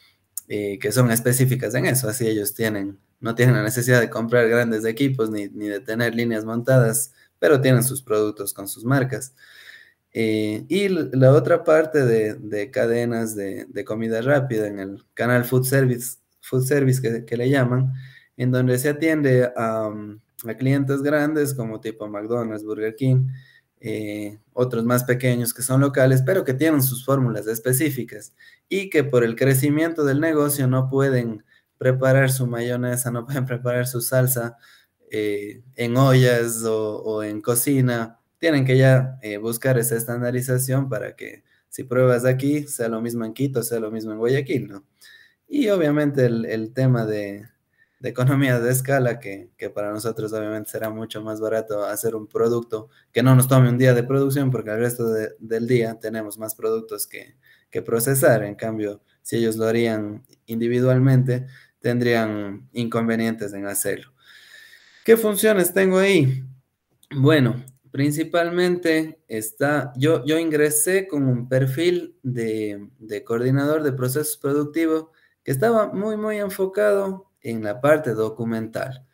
[0.47, 4.49] eh, que son específicas en eso, así ellos tienen, no tienen la necesidad de comprar
[4.49, 9.35] grandes equipos ni, ni de tener líneas montadas pero tienen sus productos con sus marcas.
[10.13, 16.19] Eh, y la otra parte de, cadenas de, comida rápida en el canal Food Service,
[16.43, 17.93] food service que, le llaman,
[18.37, 19.91] en donde se atiende a,
[20.57, 23.29] clientes grandes como tipo McDonald's, Burger King,
[23.81, 28.35] eh, otros más pequeños que son locales, pero que tienen sus fórmulas específicas
[28.69, 31.45] y que por el crecimiento del negocio no pueden
[31.79, 34.57] preparar su mayonesa, no pueden preparar su salsa
[35.11, 41.45] eh, en ollas o, en cocina, tienen que ya eh, buscar esa estandarización para que
[41.69, 44.85] si pruebas aquí, sea lo mismo en Quito, sea lo mismo en Guayaquil, ¿no?
[45.47, 47.49] Y obviamente el, tema de,
[48.03, 53.23] economía de escala, que, para nosotros obviamente será mucho más barato hacer un producto que
[53.23, 55.09] no nos tome un día de producción, porque el resto
[55.39, 57.37] del día tenemos más productos que,
[57.71, 58.45] que procesar.
[58.45, 61.47] En cambio, si ellos lo harían individualmente,
[61.81, 64.13] tendrían inconvenientes en hacerlo.
[65.05, 66.45] ¿Qué funciones tengo ahí?
[67.11, 72.89] Bueno, principalmente está, yo, yo ingresé con un perfil de,
[73.25, 75.07] coordinador de procesos productivos
[75.43, 79.07] que estaba muy, muy enfocado en la parte documental.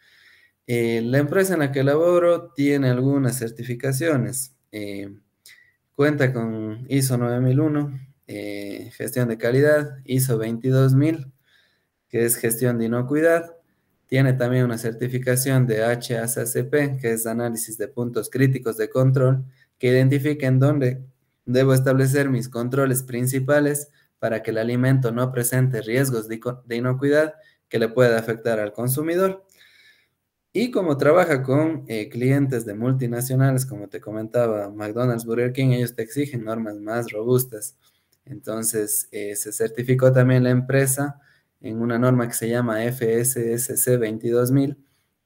[0.66, 4.54] Eh, la empresa en la que laboro tiene algunas certificaciones.
[4.72, 5.14] Eh,
[5.94, 11.32] cuenta con ISO 9001, eh, gestión de calidad, ISO 22000,
[12.08, 13.56] que es gestión de inocuidad,
[14.06, 19.44] tiene también una certificación de HACCP, que es análisis de puntos críticos de control,
[19.78, 21.02] que identifica en dónde
[21.46, 27.34] debo establecer mis controles principales para que el alimento no presente riesgos de inocuidad
[27.68, 29.44] que le pueda afectar al consumidor.
[30.52, 35.94] Y como trabaja con eh, clientes de multinacionales, como te comentaba, McDonald's, Burger King, ellos
[35.94, 37.76] te exigen normas más robustas.
[38.24, 41.20] Entonces, eh, se certificó también la empresa
[41.60, 44.76] en una norma que se llama FSSC 22000,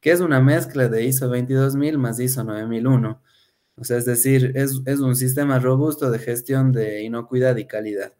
[0.00, 3.20] que es una mezcla de ISO 22000 más ISO 9001.
[3.76, 8.12] O sea, es decir, es, un sistema robusto de gestión de inocuidad y calidad,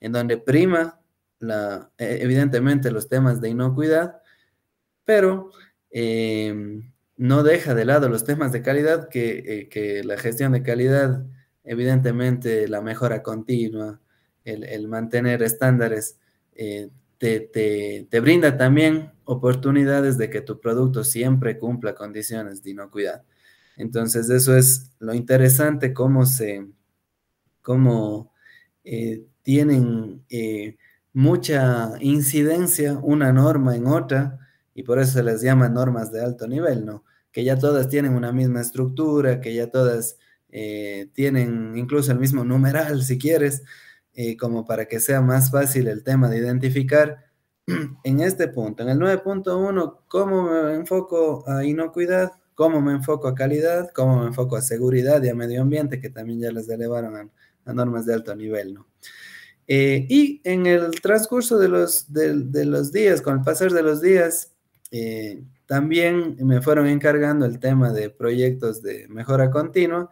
[0.00, 1.00] en donde prima
[1.40, 4.20] e, evidentemente los temas de inocuidad,
[5.04, 5.50] pero
[5.90, 11.24] em, no deja de lado los temas de calidad, que, eh, la gestión de calidad,
[11.64, 14.00] evidentemente la mejora continua,
[14.44, 16.18] el, mantener estándares
[16.54, 23.24] eh, te, brinda también oportunidades de que tu producto siempre cumpla condiciones de inocuidad.
[23.76, 26.66] Entonces, eso es lo interesante, cómo se,
[27.62, 28.32] cómo
[28.84, 30.76] eh, tienen eh,
[31.16, 34.38] mucha incidencia una norma en otra,
[34.74, 37.04] y por eso se les llama normas de alto nivel, ¿no?
[37.32, 40.18] Que ya todas tienen una misma estructura, que ya todas
[40.50, 43.62] eh, tienen incluso el mismo numeral, si quieres,
[44.12, 47.24] eh, como para que sea más fácil el tema de identificar
[48.04, 48.82] en este punto.
[48.82, 52.32] En el 9.1, ¿cómo me enfoco a inocuidad?
[52.54, 53.90] ¿Cómo me enfoco a calidad?
[53.94, 55.98] ¿Cómo me enfoco a seguridad y a medio ambiente?
[55.98, 57.30] Que también ya les elevaron
[57.64, 58.86] a, normas de alto nivel, ¿no?
[59.68, 64.00] Eh, y en el transcurso de los, de, los días, con el pasar de los
[64.00, 64.52] días,
[64.92, 70.08] eh, también me fueron encargando el tema de proyectos de mejora continua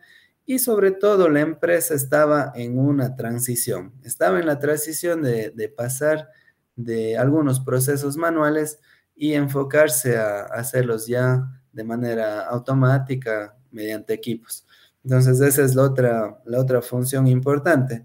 [0.46, 6.28] y sobre todo la empresa estaba en una transición, estaba en la transición de, pasar
[6.76, 8.80] de algunos procesos manuales
[9.14, 14.66] y enfocarse a, hacerlos ya de manera automática mediante equipos.
[15.04, 18.04] Entonces esa es la otra, la otra función importante,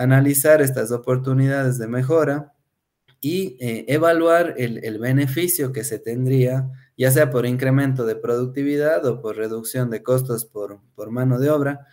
[0.00, 2.54] analizar estas oportunidades de mejora
[3.20, 9.20] y eh, evaluar el, beneficio que se tendría ya sea por incremento de productividad o
[9.20, 11.86] por reducción de costos por, mano de obra,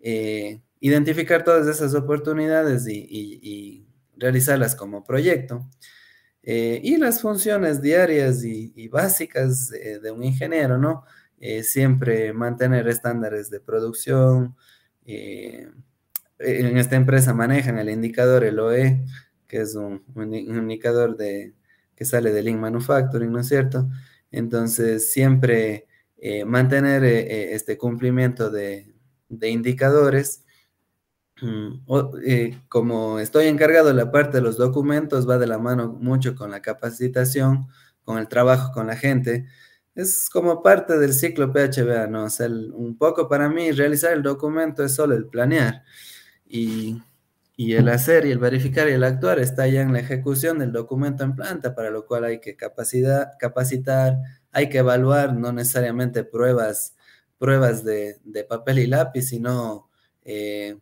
[0.00, 5.68] eh, identificar todas esas oportunidades y, realizarlas como proyecto.
[6.44, 11.04] Eh, y las funciones diarias y, básicas de, un ingeniero, ¿no?
[11.62, 14.54] Siempre mantener estándares de producción.
[16.42, 19.04] En esta empresa manejan el indicador, el OE,
[19.46, 20.02] que es un,
[20.34, 21.54] indicador de,
[21.94, 23.88] que sale de Lean Manufacturing, ¿no es cierto?
[24.30, 25.86] Entonces, siempre
[26.18, 28.94] eh, mantener eh, este cumplimiento de,
[29.28, 30.44] de indicadores.
[31.40, 31.84] Mm,
[32.68, 36.50] como estoy encargado de la parte de los documentos, va de la mano mucho con
[36.52, 37.66] la capacitación,
[38.04, 39.46] con el trabajo con la gente
[39.94, 42.24] es como parte del ciclo PHBA, ¿no?
[42.24, 45.84] O sea, un poco para mí realizar el documento es solo el planear
[46.52, 47.02] y,
[47.56, 51.24] el hacer y el verificar y el actuar está ya en la ejecución del documento
[51.24, 54.18] en planta, para lo cual hay que capacidad, capacitar,
[54.50, 56.96] hay que evaluar, no necesariamente pruebas,
[57.38, 59.88] pruebas de, papel y lápiz, sino
[60.24, 60.78] eh,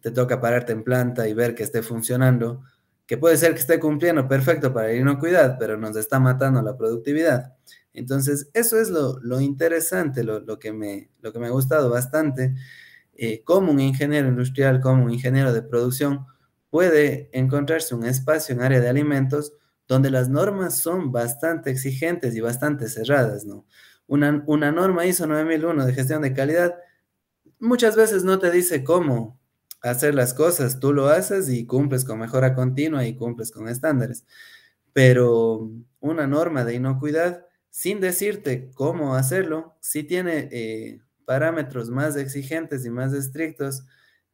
[0.00, 2.62] te toca pararte en planta y ver que esté funcionando,
[3.06, 6.76] que puede ser que esté cumpliendo perfecto para la inocuidad, pero nos está matando la
[6.76, 7.54] productividad.
[7.92, 12.54] Entonces, eso es lo, interesante, lo, que me, lo que me ha gustado bastante,
[13.22, 16.24] eh, como un ingeniero industrial, como un ingeniero de producción,
[16.70, 19.52] puede encontrarse un espacio en área de alimentos
[19.86, 23.66] donde las normas son bastante exigentes y bastante cerradas, ¿no?
[24.06, 26.76] Una, una norma ISO 9001 de gestión de calidad
[27.58, 29.38] muchas veces no te dice cómo
[29.82, 34.24] hacer las cosas, tú lo haces y cumples con mejora continua y cumples con estándares,
[34.94, 41.00] pero una norma de inocuidad sin decirte cómo hacerlo, sí tiene eh,
[41.30, 43.84] parámetros más exigentes y más estrictos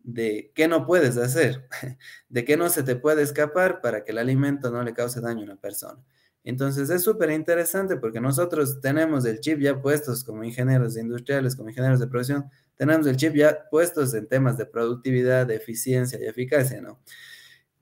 [0.03, 1.69] de qué no puedes hacer,
[2.31, 5.43] de qué no se te puede escapar para que el alimento no le cause daño
[5.43, 6.03] a una persona.
[6.43, 11.69] Entonces es súper interesante porque nosotros tenemos el chip ya puestos como ingenieros industriales, como
[11.69, 16.25] ingenieros de producción, tenemos el chip ya puestos en temas de productividad, de eficiencia y
[16.25, 16.99] eficacia, ¿no?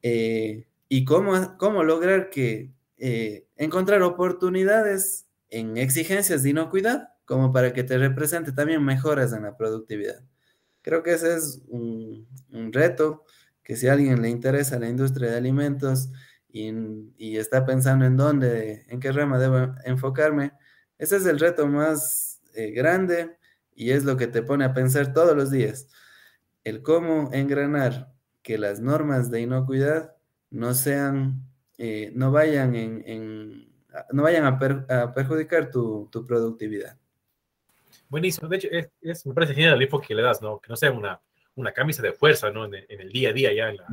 [0.02, 5.23] Eh, y cómo, cómo lograr que eh, encontrar oportunidades
[5.54, 10.20] en exigencias de inocuidad, como para que te represente también mejoras en la productividad.
[10.82, 12.26] Creo que ese es un,
[12.72, 13.24] reto
[13.62, 16.10] que si a alguien le interesa la industria de alimentos
[16.48, 20.52] y, está pensando en dónde, en qué rama debo enfocarme,
[20.98, 23.36] ese es el reto más eh, grande
[23.76, 25.86] y es lo que te pone a pensar todos los días.
[26.64, 28.12] El cómo engranar
[28.42, 30.16] que las normas de inocuidad
[30.50, 33.73] no sean, eh, no vayan en
[34.12, 34.58] no vayan a,
[35.14, 36.96] perjudicar tu, productividad.
[38.08, 38.48] Buenísimo.
[38.48, 40.60] De hecho, es, me parece genial el enfoque que le das, ¿no?
[40.60, 41.20] Que no sea una,
[41.56, 42.64] una camisa de fuerza, ¿no?
[42.64, 43.86] En, el día a día, ya en la,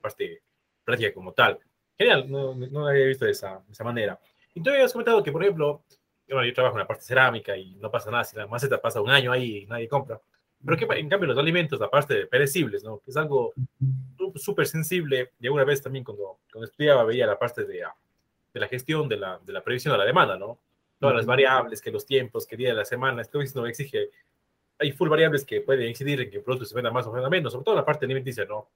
[0.00, 0.42] parte
[0.84, 1.58] práctica como tal.
[1.96, 4.18] Genial, no, no lo había visto de esa, de esa manera.
[4.54, 5.82] Y tú habías comentado que, por ejemplo,
[6.28, 9.10] yo trabajo en la parte cerámica y no pasa nada si la maceta pasa un
[9.10, 10.20] año ahí y nadie compra.
[10.64, 12.98] Pero que en cambio los alimentos, la parte de perecibles, ¿no?
[12.98, 13.52] Que es algo
[14.34, 15.32] súper sensible.
[15.40, 17.84] Y alguna vez también cuando, cuando estudiaba veía la parte de,
[18.58, 20.58] de la gestión de la, de la previsión de la demanda, ¿no?
[20.98, 24.10] Todas las variables, que los tiempos, que día de la semana, esto no exige,
[24.78, 27.52] hay full variables que pueden incidir en que el producto se venda más o menos,
[27.52, 28.68] sobre todo la parte alimenticia, ¿no?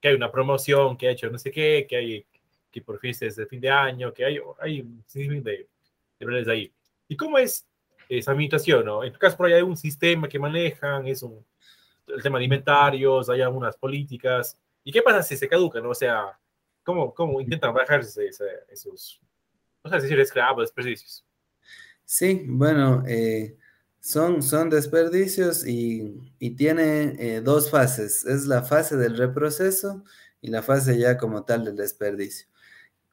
[0.00, 2.26] Que hay una promoción, que ha hecho no sé qué, que hay
[2.70, 5.66] que por fiestas de fin de año, que hay, hay un sinfín de,
[6.18, 6.72] de ahí.
[7.08, 7.66] ¿Y cómo es
[8.08, 9.02] esa administración, no?
[9.04, 11.44] En tu caso, por ahí hay un sistema que manejan, es un,
[12.06, 14.58] el tema de alimentarios, hay algunas políticas.
[14.84, 15.90] ¿Y qué pasa si se caduca, no?
[15.90, 16.38] O sea,
[16.82, 19.20] ¿cómo, cómo intentan bajar esos,
[19.84, 21.24] no sé si esclavos, desperdicios.
[22.04, 23.56] Sí, bueno, eh,
[24.00, 28.24] son, son desperdicios y, y tiene eh, dos fases.
[28.24, 30.04] Es la fase del reproceso
[30.40, 32.48] y la fase ya como tal del desperdicio.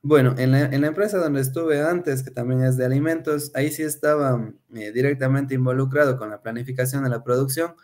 [0.01, 3.71] Bueno, en la, en la empresa donde estuve antes, que también es de alimentos, ahí
[3.71, 7.75] sí estaba eh, directamente involucrado con la planificación de la producción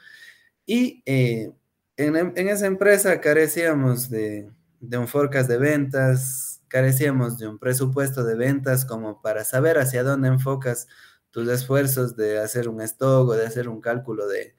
[0.65, 1.56] y en,
[1.98, 8.33] en, esa empresa carecíamos de, de un forecast de ventas, carecíamos de un presupuesto de
[8.33, 10.88] ventas como para saber hacia dónde enfocas
[11.29, 14.55] tus esfuerzos de hacer un stock o de hacer un cálculo de,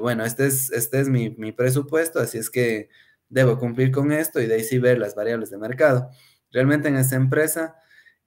[0.00, 2.88] bueno, este es, este es mi, presupuesto, así es que
[3.28, 6.10] debo cumplir con esto y de ahí sí ver las variables de mercado.
[6.50, 7.76] Realmente en esa empresa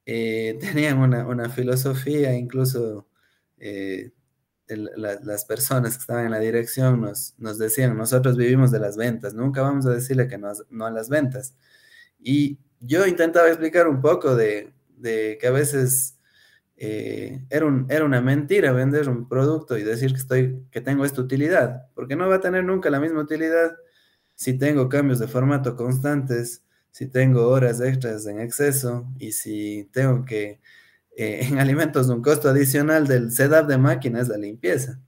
[0.06, 3.10] eh, tenían una, filosofía, incluso
[3.58, 4.14] eh,
[4.68, 9.34] las personas que estaban en la dirección nos, nos decían, nosotros vivimos de las ventas,
[9.34, 11.54] nunca vamos a decirle que no, no a las ventas.
[12.18, 16.18] Y yo intentaba explicar un poco de, que a veces
[16.78, 21.06] eh, era, un, era una mentira vender un producto y decir que, estoy, que tengo
[21.06, 23.76] esta utilidad, porque no va a tener nunca la misma utilidad
[24.36, 30.26] si tengo cambios de formato constantes, si tengo horas extras en exceso y si tengo
[30.26, 30.62] que,
[31.16, 35.00] eh, en alimentos, un costo adicional del setup de máquina es la limpieza.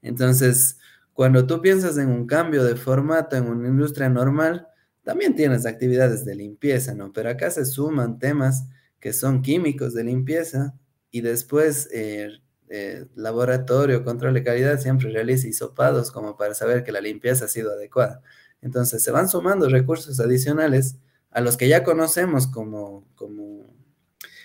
[0.00, 0.78] Entonces,
[1.12, 4.68] cuando tú piensas en un cambio de formato en una industria normal,
[5.04, 7.12] también tienes actividades de limpieza, ¿no?
[7.12, 8.66] Pero acá se suman temas
[9.00, 10.74] que son químicos de limpieza
[11.10, 16.92] y después eh, eh, laboratorio, control de calidad siempre realiza hisopados como para saber que
[16.92, 18.22] la limpieza ha sido adecuada.
[18.62, 20.96] Entonces se van sumando recursos adicionales
[21.30, 23.66] a los que ya conocemos como, como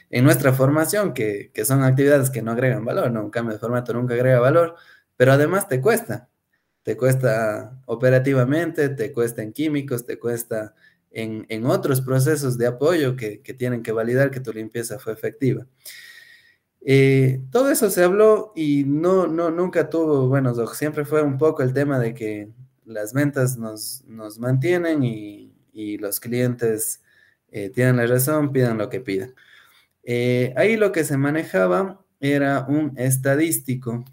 [0.09, 3.23] en nuestra formación, que, que son actividades que no agregan valor, ¿no?
[3.23, 4.75] Un cambio de formato nunca agrega valor,
[5.15, 6.29] pero además te cuesta.
[6.87, 10.73] Te cuesta operativamente, te cuesta en químicos, te cuesta
[11.11, 15.11] en, en otros procesos de apoyo que, que, tienen que validar que tu limpieza fue
[15.11, 15.67] efectiva.
[16.79, 20.77] Eh, todo eso se habló y no, no, nunca tuvo buenos ojos.
[20.77, 22.47] Siempre fue un poco el tema de que
[22.85, 27.03] las ventas nos, nos mantienen y, y, los clientes
[27.51, 29.35] eh, tienen la razón, pidan lo que pidan.
[30.03, 34.05] Eh, ahí lo que se manejaba era un estadístico.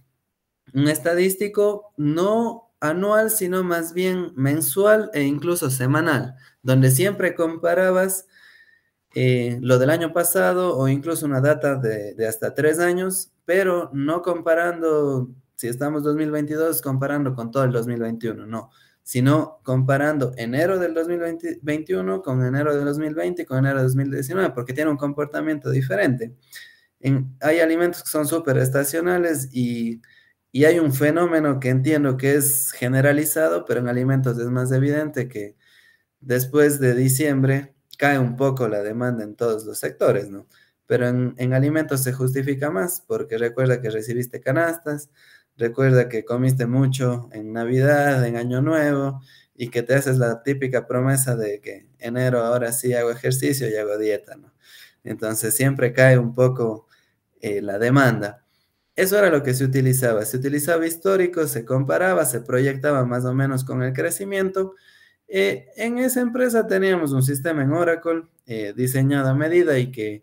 [0.72, 8.26] Un estadístico no anual, sino más bien mensual e incluso semanal, donde siempre comparabas
[9.14, 13.90] eh, lo del año pasado o incluso una data de, de, hasta tres años, pero
[13.92, 18.70] no comparando, si estamos 2022, comparando con todo el 2021, no,
[19.04, 24.72] sino comparando enero del 2021 con enero del 2020 y con enero del 2019, porque
[24.72, 26.34] tiene un comportamiento diferente.
[27.00, 30.00] En, hay alimentos que son súper estacionales y,
[30.54, 35.28] y hay un fenómeno que entiendo que es generalizado, pero en alimentos es más evidente
[35.28, 35.56] que
[36.20, 40.46] después de diciembre cae un poco la demanda en todos los sectores, ¿no?
[40.86, 45.10] Pero en, en, alimentos se justifica más, porque recuerda que recibiste canastas,
[45.56, 49.22] recuerda que comiste mucho en Navidad, en Año Nuevo,
[49.56, 53.74] y que te haces la típica promesa de que enero ahora sí hago ejercicio y
[53.74, 54.54] hago dieta, ¿no?
[55.02, 56.86] Entonces siempre cae un poco
[57.40, 58.43] eh, la demanda.
[58.96, 60.24] Eso era lo que se utilizaba.
[60.24, 64.74] Se utilizaba histórico, se comparaba, se proyectaba más o menos con el crecimiento
[65.28, 70.22] eh, en esa empresa teníamos un sistema en Oracle eh, diseñado a medida y que,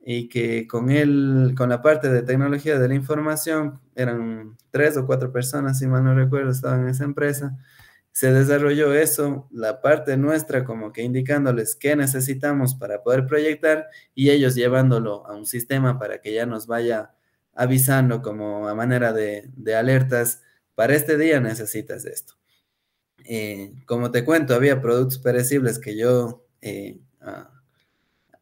[0.00, 5.06] y que con, él, con la parte de tecnología de la información, eran tres o
[5.06, 7.56] cuatro personas, si mal no recuerdo, estaban en esa empresa.
[8.12, 14.30] Se desarrolló eso, la parte nuestra como que indicándoles qué necesitamos para poder proyectar y
[14.30, 17.12] ellos llevándolo a un sistema para que ya nos vaya
[17.54, 20.42] avisando como a manera de, de alertas,
[20.74, 22.34] para este día necesitas esto.
[23.24, 27.50] Eh, como te cuento, había productos perecibles que yo, eh, ah,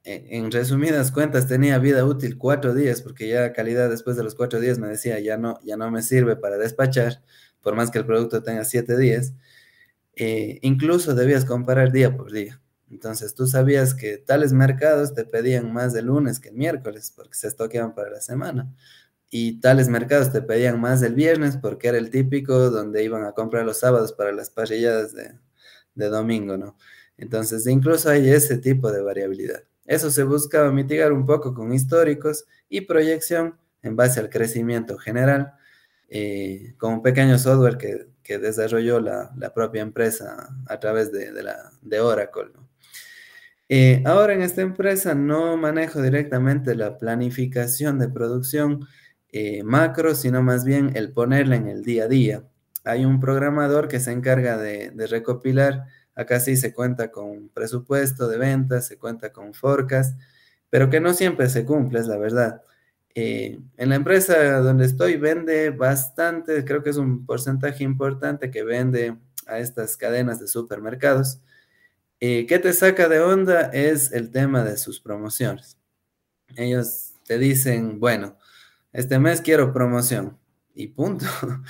[0.04, 4.34] e, en resumidas cuentas, tenía vida útil cuatro días, porque ya calidad después de los
[4.34, 7.22] cuatro días me decía, ya no, ya no me sirve para despachar,
[7.60, 9.34] por más que el producto tenga siete días.
[10.16, 12.60] Eh, incluso debías comparar día por día.
[12.90, 17.34] Entonces tú sabías que tales mercados te pedían más de lunes que el miércoles, porque
[17.34, 18.74] se estoqueaban para la semana
[19.34, 23.32] y tales mercados te pedían más el viernes porque era el típico donde iban a
[23.32, 25.32] comprar los sábados para las parrilladas de,
[25.94, 26.76] de domingo, ¿no?
[27.16, 29.64] Entonces, incluso hay ese tipo de variabilidad.
[29.86, 35.54] Eso se buscaba mitigar un poco con históricos y proyección en base al crecimiento general,
[36.10, 41.32] eh, con un pequeño software que, que desarrolló la, la, propia empresa a través de,
[41.32, 42.50] de, la, de Oracle.
[42.54, 42.68] ¿no?
[43.70, 48.86] Eh, ahora en esta empresa no manejo directamente la planificación de producción,
[49.32, 52.44] eh, macro, sino más bien el ponerla en el día a día.
[52.84, 58.28] Hay un programador que se encarga de, de recopilar, acá sí se cuenta con presupuesto
[58.28, 60.20] de ventas, se cuenta con forecast,
[60.70, 62.62] pero que no siempre se cumple, es la verdad.
[63.14, 68.62] Eh, en la empresa donde estoy vende bastante, creo que es un porcentaje importante que
[68.64, 71.40] vende a estas cadenas de supermercados.
[72.20, 73.62] Eh, ¿Qué te saca de onda?
[73.72, 75.76] Es el tema de sus promociones.
[76.56, 78.38] Ellos te dicen, bueno,
[78.92, 80.38] este mes quiero promoción
[80.74, 81.26] y punto.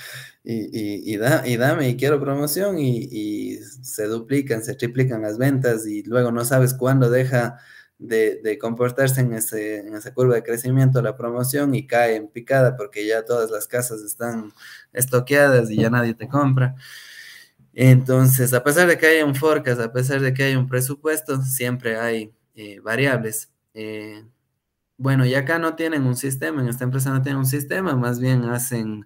[0.45, 5.87] Y, y, da, y dame y quiero promoción y, se duplican, se triplican las ventas
[5.87, 7.59] y luego no sabes cuándo deja
[7.97, 12.27] de, de comportarse en, ese, en esa curva de crecimiento la promoción y cae en
[12.27, 14.51] picada porque ya todas las casas están
[14.91, 16.75] estoqueadas y ya nadie te compra.
[17.73, 21.41] Entonces, a pesar de que haya un forecast, a pesar de que haya un presupuesto,
[21.41, 23.49] siempre hay eh, variables.
[23.73, 24.23] Eh,
[24.97, 28.19] bueno, y acá no tienen un sistema, en esta empresa no tienen un sistema, más
[28.19, 29.05] bien hacen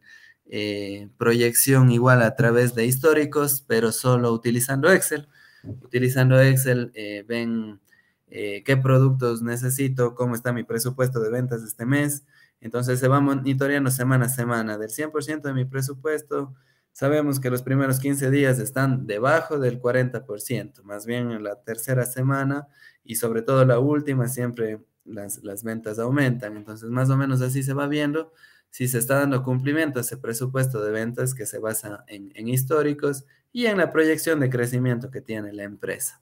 [0.49, 5.27] eh, proyección igual a través de históricos, pero solo utilizando Excel.
[5.63, 7.81] Utilizando Excel eh, ven
[8.27, 12.25] eh, qué productos necesito, cómo está mi presupuesto de ventas este mes.
[12.61, 14.77] Entonces se va monitoreando semana a semana.
[14.77, 16.55] Del 100% de mi presupuesto,
[16.93, 22.05] sabemos que los primeros 15 días están debajo del 40%, más bien en la tercera
[22.05, 22.67] semana
[23.03, 26.57] y sobre todo la última siempre las, las, ventas aumentan.
[26.57, 28.33] Entonces, más o menos así se va viendo
[28.69, 32.47] si se está dando cumplimiento a ese presupuesto de ventas que se basa en, en
[32.47, 36.21] históricos y en la proyección de crecimiento que tiene la empresa.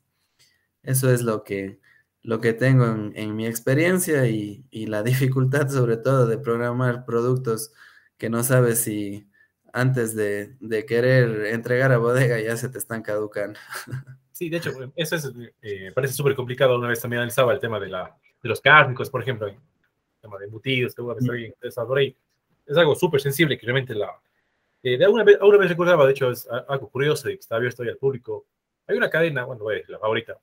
[0.83, 1.79] Eso es lo que,
[2.21, 7.05] lo que tengo en, en mi experiencia y, y, la dificultad sobre todo de programar
[7.05, 7.73] productos
[8.17, 9.27] que no sabes si
[9.75, 13.59] antes de, querer entregar a bodega ya se te están caducando.
[14.35, 15.31] Sí, de hecho, eso es,
[15.61, 16.77] eh, parece súper complicado.
[16.77, 19.51] Una vez también analizaba el tema de, la, de los cárnicos, por ejemplo,
[20.21, 21.27] tema de embutidos, que una vez
[21.97, 22.15] ahí.
[22.63, 24.11] Es algo súper sensible que realmente la...
[24.83, 27.81] Eh, de alguna vez, alguna vez recordaba, de hecho, es algo curioso que está abierto
[27.81, 28.45] ahí al público.
[28.85, 30.37] Hay una cadena, bueno, es la favorita.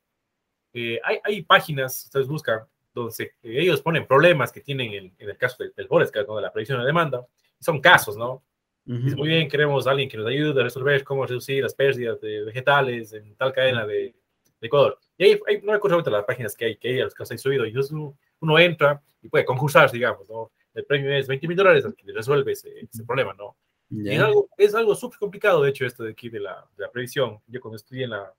[0.73, 5.37] Eh, hay, hay páginas, ustedes buscan, donde ellos ponen problemas que tienen en, en el
[5.37, 7.25] caso del, del Forex, de la predicción de demanda.
[7.61, 8.43] Son casos, ¿no?
[8.85, 12.43] muy bien, queremos a alguien que nos ayude a resolver cómo reducir las pérdidas de
[12.43, 14.13] vegetales en tal cadena de,
[14.61, 14.99] Ecuador.
[15.23, 17.39] Y ahí, hay, no recuerdo las páginas que hay, que hay, las que se han
[17.39, 17.65] subido.
[17.65, 20.51] Y entonces uno, entra y puede concursar, digamos, ¿no?
[20.75, 23.57] El premio es 20 mil dólares al que resuelve ese, ese problema, ¿no?
[24.05, 26.91] Es algo, es algo súper complicado, de hecho, esto de aquí de la, de la
[26.91, 27.39] previsión.
[27.47, 28.35] Yo cuando estudié en la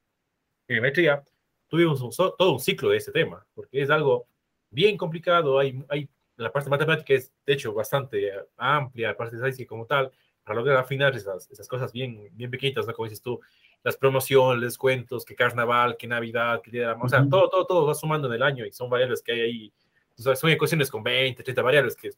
[0.67, 1.23] geometría,
[1.69, 4.25] tuvimos todo un ciclo de ese tema, porque es algo
[4.69, 5.59] bien complicado.
[5.59, 9.85] Hay, hay la parte matemática es, de hecho, bastante amplia, la parte de estadística como
[9.85, 10.11] tal,
[10.43, 12.93] para lograr afinar esas, esas cosas bien, bien pequeñitas, ¿no?
[12.93, 13.39] Como dices tú,
[13.83, 17.85] las promociones, los descuentos, que carnaval, que navidad, que día o sea, todo, todo, todo
[17.85, 19.73] va sumando en el año y son variables que hay ahí,
[20.17, 22.11] o sea, son ecuaciones con 20, 30 variables que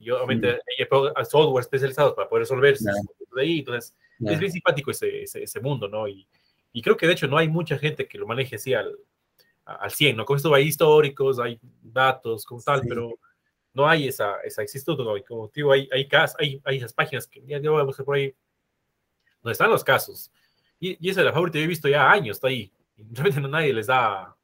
[0.00, 5.22] yo obviamente hay software especializados para poder resolver de ahí, entonces es bien simpático ese,
[5.22, 6.08] ese, mundo, ¿no?
[6.08, 6.26] Y,
[6.72, 8.96] y, creo que de hecho no hay mucha gente que lo maneje así al,
[9.64, 10.24] al 100, ¿no?
[10.24, 13.18] Con esto hay históricos, hay datos, como tal, pero
[13.74, 17.58] no hay esa, esa existe como digo, hay, hay, hay, hay esas páginas que ya
[17.70, 18.34] voy a buscar por ahí,
[19.42, 20.32] donde están los casos.
[20.80, 22.72] Y, y esa es la favorita, yo he visto ya años, está ahí.
[22.96, 24.34] Y realmente no, nadie les da,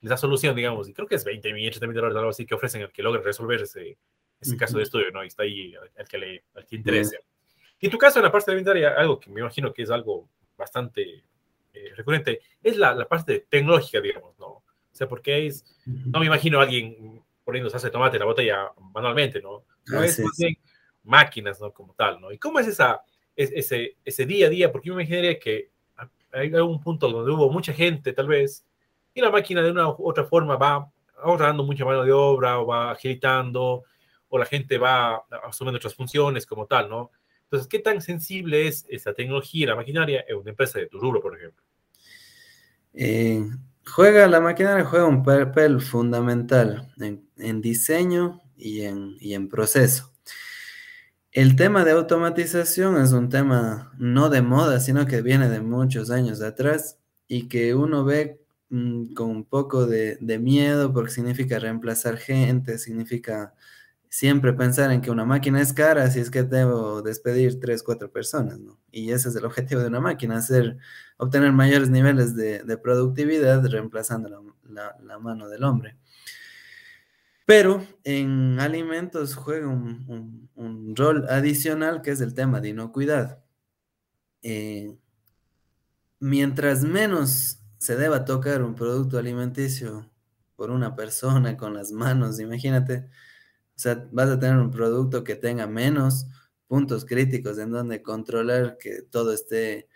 [0.00, 0.88] les da solución, digamos.
[0.88, 3.02] Y creo que es 20 mil, 30 mil dólares, algo así, que ofrecen el que
[3.02, 3.98] logre resolver ese,
[4.40, 5.24] ese caso de estudio, ¿no?
[5.24, 7.18] Y está ahí el que le al que interese.
[7.78, 9.90] Y en tu caso, en la parte de inventario, algo que me imagino que es
[9.90, 11.24] algo bastante
[11.72, 14.46] eh, recurrente, es la, la, parte tecnológica, digamos, ¿no?
[14.46, 18.26] O sea, porque es, no me imagino a alguien poniendo salsa de tomate en la
[18.26, 19.64] botella manualmente, ¿no?
[19.86, 20.22] No es
[21.04, 21.72] máquinas, ¿no?
[21.72, 22.32] Como tal, ¿no?
[22.32, 23.02] ¿Y cómo es esa,
[23.36, 24.72] ese, ese día a día?
[24.72, 25.70] Porque yo me imaginaría que
[26.32, 28.66] hay un punto donde hubo mucha gente, tal vez,
[29.14, 30.90] y la máquina de una u otra forma va
[31.22, 33.84] ahorrando mucha mano de obra o va agilitando
[34.28, 37.10] o la gente va asumiendo otras funciones como tal, ¿no?
[37.44, 41.36] Entonces, ¿qué tan sensible es esa tecnología, la maquinaria en una empresa de tu por
[41.36, 41.64] ejemplo?
[42.92, 43.40] Eh,
[43.86, 46.92] Juega, la maquinaria juega un papel fundamental
[47.36, 50.12] en, diseño y en, en, proceso.
[51.36, 56.10] El tema de automatización es un tema no de moda, sino que viene de muchos
[56.10, 62.16] años atrás y que uno ve mm, con un poco de, miedo porque significa reemplazar
[62.16, 63.54] gente, significa
[64.08, 68.10] siempre pensar en que una máquina es cara si es que debo despedir tres, cuatro
[68.10, 68.80] personas, ¿no?
[68.90, 70.78] Y ese es el objetivo de una máquina, hacer,
[71.18, 75.98] obtener mayores niveles de, productividad reemplazando la, mano del hombre.
[77.46, 83.44] Pero en alimentos juega un, rol adicional que es el tema de inocuidad.
[84.42, 84.96] Eh,
[86.18, 90.10] mientras menos se deba tocar un producto alimenticio
[90.56, 93.08] por una persona con las manos, imagínate,
[93.76, 96.26] o sea, vas a tener un producto que tenga menos
[96.66, 99.88] puntos críticos en donde controlar que todo esté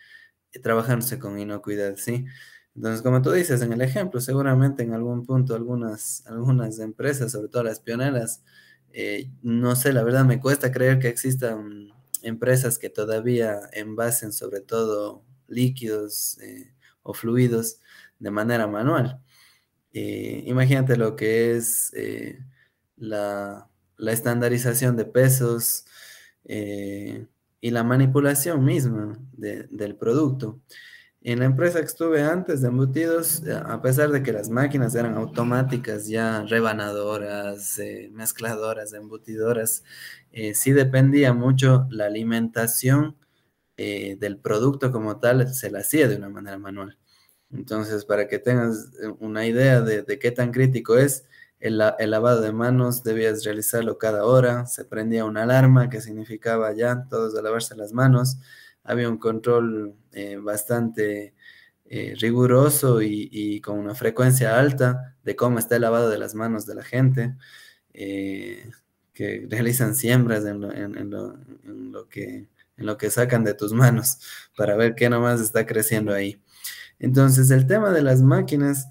[0.62, 2.26] trabajándose con inocuidad, ¿sí?
[2.74, 7.48] Entonces, como tú dices en el ejemplo, seguramente en algún punto algunas, algunas empresas, sobre
[7.48, 8.42] todo las pioneras,
[8.92, 11.88] eh, no sé, la verdad me cuesta creer que existan
[12.22, 17.80] empresas que todavía envasen sobre todo líquidos eh, o fluidos
[18.18, 19.20] de manera manual.
[19.92, 21.92] Eh, imagínate lo que es
[22.96, 25.84] la, la estandarización de pesos
[27.60, 30.60] y la manipulación misma del producto.
[31.22, 34.94] En la empresa que estuve antes de embutidos, eh, a pesar de que las máquinas
[34.94, 39.84] eran automáticas, ya rebanadoras, eh, mezcladoras, embutidoras,
[40.54, 43.16] sí dependía mucho la alimentación
[43.76, 46.98] del producto como tal, se la hacía de una manera manual.
[47.50, 48.90] Entonces, para que tengas
[49.20, 51.24] una idea de, de qué tan crítico es,
[51.60, 57.06] el, lavado de manos debías realizarlo cada hora, se prendía una alarma que significaba ya
[57.08, 58.38] todos a lavarse las manos,
[58.84, 61.34] había un control eh, bastante
[61.92, 66.66] eh, riguroso y, con una frecuencia alta de cómo está el lavado de las manos
[66.66, 67.34] de la gente,
[67.92, 68.70] eh,
[69.12, 74.18] que realizan siembras en lo, que, en lo que sacan de tus manos
[74.56, 76.40] para ver qué nomás está creciendo ahí.
[76.98, 78.88] Entonces, el tema de las máquinas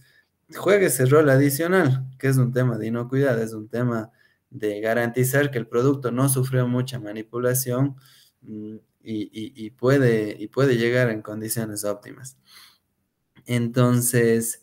[0.57, 4.11] juegue ese rol adicional, que es un tema de inocuidad, es un tema
[4.49, 7.95] de garantizar que el producto no sufrió mucha manipulación
[9.11, 12.37] y, puede, y puede llegar en condiciones óptimas.
[13.45, 14.61] Entonces,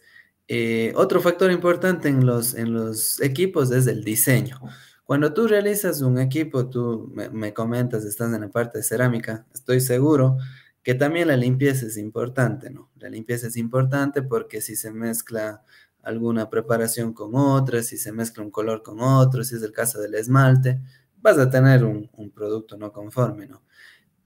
[0.49, 4.61] eh, otro factor importante en los, en los equipos es el diseño.
[5.05, 9.81] Cuando tú realizas un equipo, tú me, comentas, estás en la parte de cerámica, estoy
[9.81, 10.39] seguro
[10.83, 12.91] que también la limpieza es importante, ¿no?
[12.97, 15.63] La limpieza es importante porque si se mezcla
[16.03, 20.01] alguna preparación con otra, si se mezcla un color con otro, si es el caso
[20.01, 20.81] del esmalte,
[21.17, 23.66] vas a tener un, un producto no conforme, ¿no?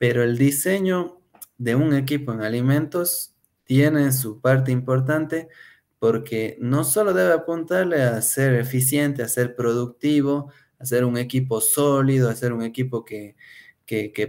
[0.01, 1.21] Pero el diseño
[1.59, 3.35] de un equipo en alimentos
[3.65, 5.51] tiene su parte importante
[5.99, 11.61] porque no solo debe apuntarle a ser eficiente, a ser productivo, a ser un equipo
[11.61, 13.37] sólido, a ser un equipo que,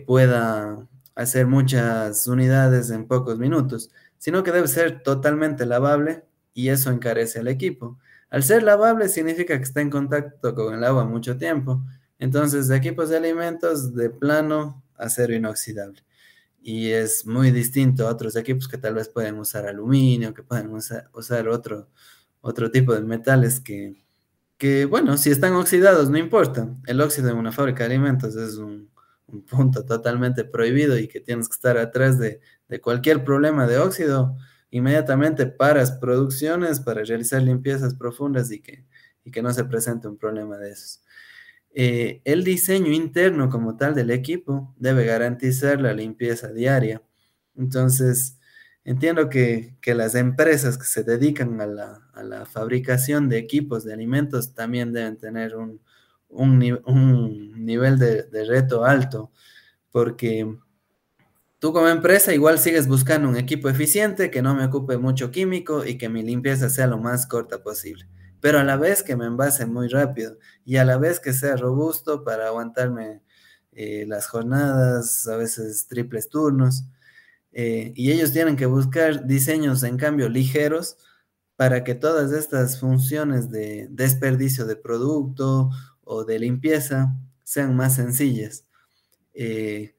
[0.06, 6.92] pueda hacer muchas unidades en pocos minutos, sino que debe ser totalmente lavable y eso
[6.92, 7.98] encarece al equipo.
[8.30, 11.82] Al ser lavable significa que está en contacto con el agua mucho tiempo.
[12.20, 16.04] Entonces, de equipos de alimentos de plano acero inoxidable
[16.62, 20.72] y es muy distinto a otros equipos que tal vez pueden usar aluminio, que pueden
[20.72, 21.90] usar, otro,
[22.42, 24.06] otro tipo de metales que,
[24.58, 26.70] que, bueno, si están oxidados no importa.
[26.86, 28.90] El óxido en una fábrica de alimentos es un,
[29.50, 34.36] punto totalmente prohibido y que tienes que estar atrás de, de cualquier problema de óxido.
[34.72, 38.86] Inmediatamente paras producciones para realizar limpiezas profundas y que,
[39.24, 41.02] y que no se presente un problema de esos.
[41.74, 47.02] Eh, el diseño interno como tal del equipo debe garantizar la limpieza diaria.
[47.56, 48.38] Entonces,
[48.84, 51.66] entiendo que, las empresas que se dedican a
[52.24, 55.80] la, fabricación de equipos de alimentos también deben tener un,
[57.66, 59.32] nivel de, de, reto alto,
[59.92, 60.58] porque
[61.60, 65.86] tú como empresa igual sigues buscando un equipo eficiente que no me ocupe mucho químico
[65.86, 68.08] y que mi limpieza sea lo más corta posible
[68.42, 71.56] pero a la vez que me envase muy rápido y a la vez que sea
[71.56, 73.22] robusto para aguantarme
[73.72, 76.84] eh, las jornadas, a veces triples turnos.
[77.54, 80.98] Eh, y ellos tienen que buscar diseños, en cambio, ligeros
[81.56, 85.70] para que todas estas funciones de desperdicio de producto
[86.04, 87.14] o de limpieza
[87.44, 88.66] sean más sencillas.
[89.34, 89.96] Eh,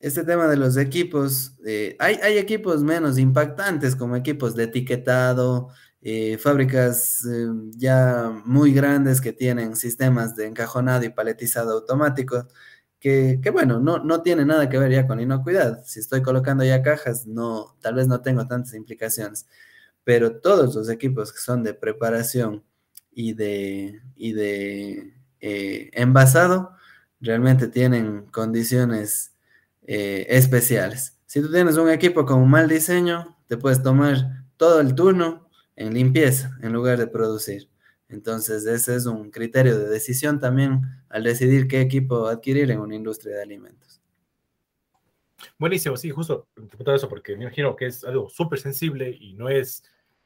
[0.00, 1.56] este tema de los equipos,
[1.98, 5.70] hay, hay, equipos menos impactantes como equipos de etiquetado,
[6.10, 12.46] eh, fábricas eh, ya muy grandes que tienen sistemas de encajonado y paletizado automáticos,
[13.00, 15.84] que, bueno, no, no tiene nada que ver ya con inocuidad.
[15.84, 19.46] Si estoy colocando ya cajas, no, tal vez no tengo tantas implicaciones,
[20.04, 22.64] pero todos los equipos que son de preparación
[23.12, 26.72] y de, y de eh, envasado,
[27.20, 29.34] realmente tienen condiciones
[29.82, 31.16] especiales.
[31.24, 35.47] Si tú tienes un equipo con un mal diseño, te puedes tomar todo el turno
[35.78, 37.70] en limpieza en lugar de producir.
[38.08, 42.96] Entonces, ese es un criterio de decisión también al decidir qué equipo adquirir en una
[42.96, 44.02] industria de alimentos.
[45.56, 46.48] Buenísimo, sí, justo
[46.84, 49.84] todo eso, porque me imagino que es algo súper sensible y no es,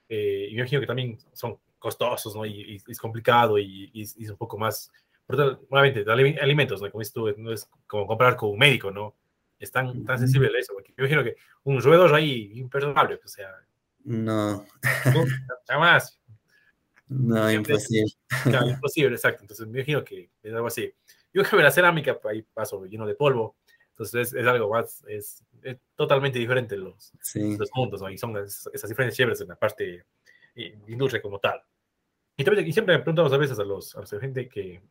[0.08, 2.46] eh, me imagino que también son costosos, ¿no?
[2.46, 4.90] Y, es complicado y, es un poco más,
[5.28, 6.04] nuevamente,
[6.40, 6.90] alimentos, ¿no?
[6.90, 9.14] Como tú, no es como comprar con un médico, ¿no?
[9.58, 13.48] Es tan, tan sensible eso, porque me imagino que un roedor ahí imperdonable, o sea,
[14.04, 14.64] no.
[15.66, 16.18] jamás.
[17.08, 18.12] No, imposible.
[18.42, 19.42] Claro, imposible, exacto.
[19.42, 20.92] Entonces me imagino que es algo así.
[21.32, 23.56] Yo creo que la cerámica, ahí paso lleno de polvo.
[23.90, 25.44] Entonces es, algo más, es,
[25.94, 28.10] totalmente diferente los, los mundos, ¿no?
[28.10, 30.06] Y son esas, diferencias chéveres en la parte
[30.54, 31.62] de industria como tal.
[32.36, 34.82] Y, también, y siempre preguntamos a veces a los, a la gente que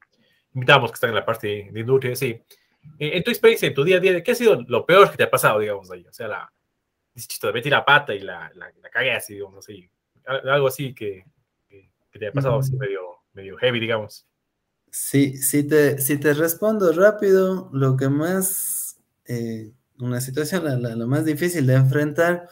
[0.54, 2.42] invitamos que están en la parte de industria, sí,
[3.00, 5.24] en tu experiencia, en tu día a día, ¿qué ha sido lo peor que te
[5.24, 6.06] ha pasado, digamos, ahí?
[6.08, 6.54] O sea, la,
[7.16, 9.90] chisto, metí la pata y la, la, la cagué así, digamos, así.
[10.26, 11.26] Algo así que,
[11.68, 11.90] que,
[12.20, 13.02] te ha pasado así medio,
[13.34, 14.26] medio heavy, digamos.
[14.92, 20.96] Sí, si te, si te respondo rápido, lo que más, eh, una situación, la, la,
[20.96, 22.50] lo más difícil de enfrentar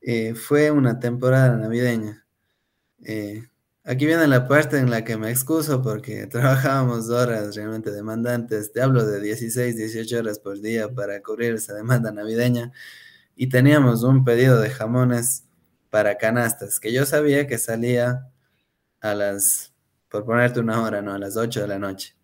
[0.00, 2.26] eh, fue una temporada navideña.
[3.04, 3.48] Eh,
[3.84, 8.72] aquí viene la parte en la que me excuso porque trabajábamos horas realmente demandantes.
[8.72, 12.72] Te hablo de 16, 18 horas por día para cubrir esa demanda navideña
[13.40, 15.44] y teníamos un pedido de jamones
[15.90, 18.28] para canastas, que yo sabía que salía
[19.00, 19.72] a las,
[20.10, 21.14] por ponerte una hora, ¿no?
[21.14, 22.16] A las 8 de la noche.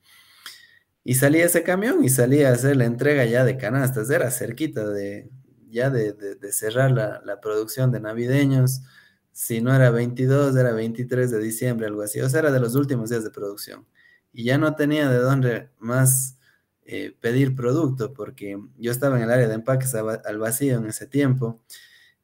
[1.04, 4.88] Y salía ese camión y salía a hacer la entrega ya de canastas, era cerquita
[4.88, 5.30] de,
[5.70, 8.80] ya de, cerrar la, la, producción de navideños,
[9.30, 12.74] si no era 22, era 23 de diciembre, algo así, o sea, era de los
[12.74, 13.86] últimos días de producción.
[14.32, 16.33] Y ya no tenía de dónde más
[16.86, 21.06] eh, pedir producto, porque yo estaba en el área de empaques al vacío en ese
[21.06, 21.62] tiempo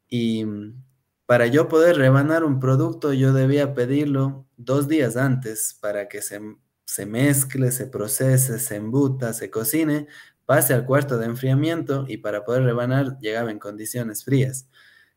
[0.08, 0.82] y mm,
[1.26, 6.40] para yo poder rebanar un producto yo debía pedirlo dos días antes para que se,
[6.84, 10.08] se mezcle, se procese, se embuta, se cocine,
[10.44, 14.68] pase al cuarto de enfriamiento y para poder rebanar llegaba en condiciones frías.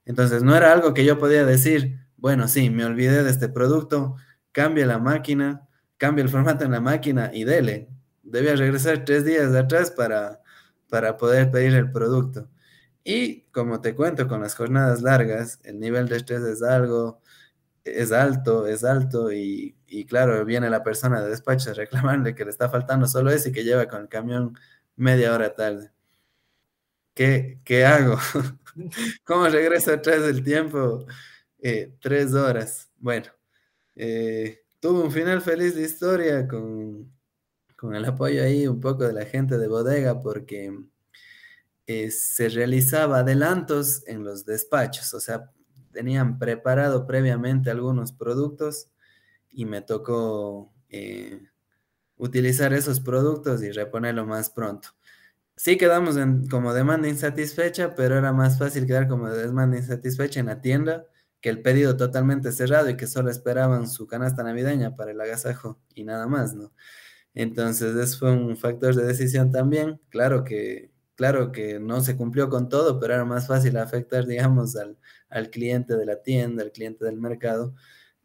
[0.05, 4.15] Entonces no era algo que yo podía decir, bueno, sí, me olvidé de este producto,
[4.51, 5.67] cambia la máquina,
[5.97, 7.89] cambia el formato en la máquina y dele.
[8.33, 10.41] Debía regresar tres días atrás para,
[10.89, 12.49] para poder pedir el producto.
[13.03, 17.21] Y como te cuento, con las jornadas largas, el nivel de estrés es algo,
[17.83, 22.43] es alto, es alto y, y claro, viene la persona de despacho a reclamarle que
[22.43, 24.57] le está faltando solo ese y que lleva con el camión
[24.95, 25.91] media hora tarde.
[27.13, 28.17] ¿Qué, qué hago?
[29.25, 31.05] ¿Cómo regreso atrás del tiempo?
[31.59, 32.89] Eh, tres horas.
[32.97, 33.27] Bueno,
[33.95, 37.13] eh, tuvo un final feliz de historia con,
[37.83, 40.73] con el apoyo ahí un poco de la gente de bodega porque
[41.85, 45.51] eh, se realizaba adelantos en los despachos, o sea,
[45.91, 48.87] tenían preparado previamente algunos productos
[49.51, 51.41] y me tocó eh,
[52.15, 54.95] utilizar esos productos y reponerlo más pronto.
[55.57, 60.45] Sí quedamos en, como demanda insatisfecha, pero era más fácil quedar como demanda insatisfecha en
[60.45, 61.05] la tienda
[61.41, 65.81] que el pedido totalmente cerrado y que solo esperaban su canasta navideña para el agasajo
[65.93, 66.71] y nada más, ¿no?
[67.33, 69.99] Entonces, eso fue un factor de decisión también.
[70.09, 74.75] Claro que claro que no se cumplió con todo, pero era más fácil afectar, digamos,
[74.75, 77.75] al, cliente de la tienda, al cliente del mercado,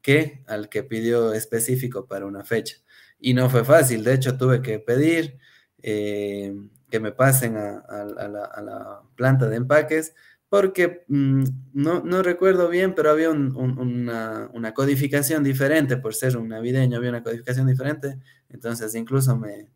[0.03, 2.77] que al que pidió específico para una fecha.
[3.19, 5.39] Y no fue fácil, de hecho tuve que pedir
[5.83, 6.55] eh,
[6.91, 10.15] que me pasen a, la, planta de empaques,
[10.49, 11.45] porque mm,
[11.75, 17.23] no, recuerdo bien, pero había una, una, codificación diferente, por ser un navideño había una
[17.23, 19.70] codificación diferente, entonces incluso me,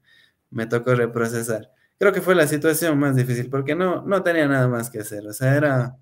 [0.50, 1.70] me tocó reprocesar
[2.02, 5.24] creo que fue la situación más difícil porque no, no tenía nada más que hacer.
[5.24, 5.96] O sea, era,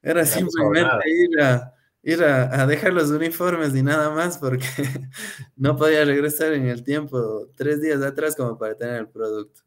[0.00, 4.64] era simplemente ir, a, ir a, dejar los uniformes y nada más porque
[5.56, 9.62] no podía regresar en el tiempo tres días atrás como para tener el producto.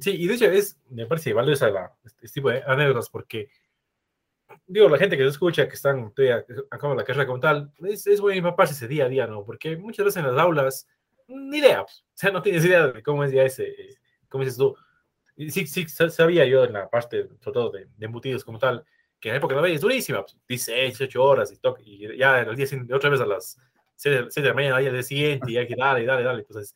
[0.00, 3.50] Sí, y de hecho es, me parece valiosa la, este tipo de anécdotas porque,
[4.66, 6.10] digo, la gente que se escucha, que están
[6.70, 9.44] acá en la carrera como tal, es, es bueno empaparse ese día a día, ¿no?
[9.44, 10.88] Porque muchas veces en las aulas,
[11.28, 13.74] ni idea, pues, o sea, no tienes idea de cómo es ya ese,
[14.28, 14.76] cómo dices tú,
[15.36, 18.84] sí, sí, sabía yo en la parte, sobre todo de, embutidos como tal,
[19.20, 22.18] que en la época de la es durísima, 16, pues, 18 horas y, toque, y
[22.18, 23.58] ya el día siguiente, otra vez a las
[23.96, 26.40] 6 de, la mañana, al día siguiente, y hay que darle, dale, dale.
[26.40, 26.74] Entonces,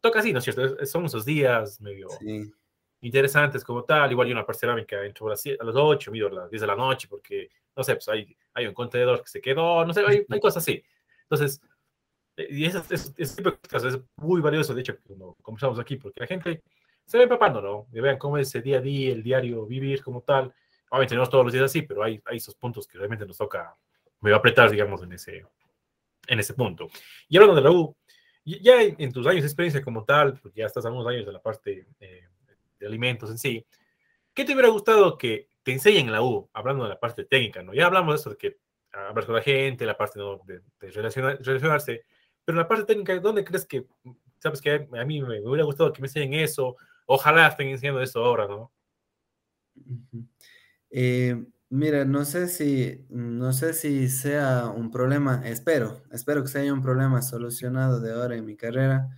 [0.00, 0.84] toca así, ¿no es cierto?
[0.86, 2.08] Son esos días medio
[3.00, 4.10] interesantes como tal.
[4.12, 6.60] Igual hay una parte cerámica entro a las, a las 8, mido a las 10
[6.60, 9.94] de la noche, porque, no sé, pues hay, hay un contenedor que se quedó, no
[9.94, 10.82] sé, hay, hay cosas así.
[11.22, 11.60] Entonces,
[12.36, 16.62] y tipo de cosas es muy valioso, de hecho, como conversamos aquí, porque la gente
[17.06, 17.86] se ve empapando, ¿no?
[17.92, 20.52] Y vean cómo es ese día a día, el diario vivir como tal.
[20.90, 23.76] Obviamente no todos los días así, pero hay, hay esos puntos que realmente nos toca
[24.24, 25.44] me va a apretar, digamos, en ese,
[26.26, 26.88] en ese punto.
[27.28, 27.94] Y hablando de la U,
[28.42, 31.32] ya en, tus años de experiencia como tal, porque ya estás a unos años de
[31.32, 32.24] la parte eh,
[32.78, 33.66] de alimentos en sí,
[34.32, 37.62] ¿qué te hubiera gustado que te enseñen en la U, hablando de la parte técnica,
[37.62, 37.74] ¿no?
[37.74, 38.56] Ya hablamos de eso, de que
[38.92, 42.04] hablar con la gente, la parte de, relacionarse,
[42.44, 43.86] pero en la parte técnica, ¿dónde crees que,
[44.38, 46.76] sabes que a mí me, hubiera gustado que me enseñen eso?
[47.06, 48.72] Ojalá estén haciendo eso ahora, ¿no?
[50.90, 56.72] Eh, mira, no sé si, no sé si sea un problema, espero, espero que sea
[56.72, 59.08] un problema solucionado de ahora en mi carrera.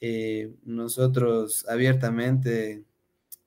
[0.00, 2.84] Eh, nosotros abiertamente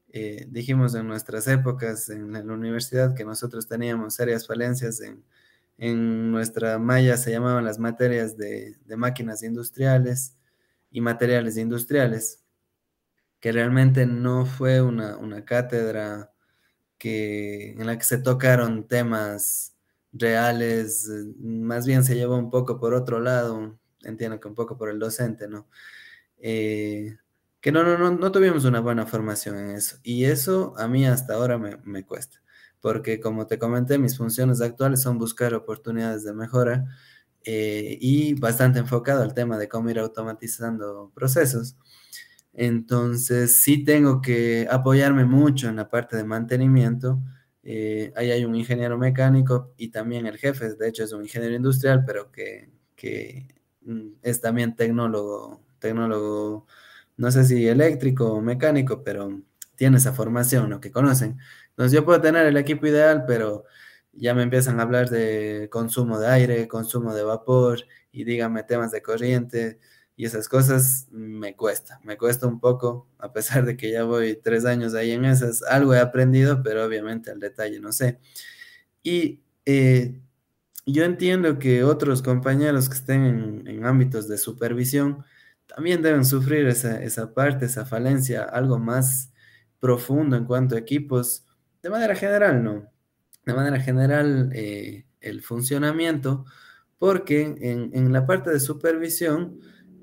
[0.09, 5.23] eh, dijimos en nuestras épocas en la universidad que nosotros teníamos serias falencias en,
[5.82, 10.38] en nuestra malla, se llamaban las materias de, máquinas industriales
[10.91, 12.43] y materiales industriales
[13.39, 16.32] que realmente no fue una, cátedra
[16.99, 19.75] que, en la que se tocaron temas
[20.13, 21.09] reales,
[21.39, 24.99] más bien se llevó un poco por otro lado, entiendo que un poco por el
[24.99, 25.67] docente, ¿no?
[26.38, 27.17] Eh,
[27.59, 29.97] que no, no, no, no tuvimos una buena formación en eso.
[30.03, 32.40] Y eso a mí hasta ahora me, cuesta,
[32.82, 36.86] porque como te comenté, mis funciones actuales son buscar oportunidades de mejora
[37.43, 41.77] eh, y bastante enfocado al tema de cómo ir automatizando procesos.
[42.53, 47.21] Entonces, sí tengo que apoyarme mucho en la parte de mantenimiento.
[47.63, 51.55] Eh, ahí hay un ingeniero mecánico y también el jefe, de hecho es un ingeniero
[51.55, 52.69] industrial, pero que,
[53.86, 56.67] mm, es también tecnólogo, tecnólogo,
[57.17, 59.41] no sé si eléctrico o mecánico, pero
[59.75, 61.39] tiene esa formación, lo que conocen.
[61.82, 63.65] Entonces yo puedo tener el equipo ideal, pero
[64.13, 67.79] ya me empiezan a hablar de consumo de aire, consumo de vapor
[68.11, 69.79] y díganme temas de corriente
[70.15, 74.36] y esas cosas me cuesta, me cuesta un poco, a pesar de que ya voy
[74.36, 78.19] tres años ahí en esas, algo he aprendido, pero obviamente al detalle no sé.
[79.01, 80.21] Y eh,
[80.86, 85.25] yo entiendo que otros compañeros que estén en, ámbitos de supervisión
[85.65, 89.34] también deben sufrir esa, esa, parte, esa falencia, algo más
[89.79, 91.47] profundo en cuanto a equipos,
[91.82, 92.89] de manera general, ¿no?
[93.45, 96.45] De manera general, eh, el funcionamiento,
[96.99, 99.59] porque en, en la parte de supervisión,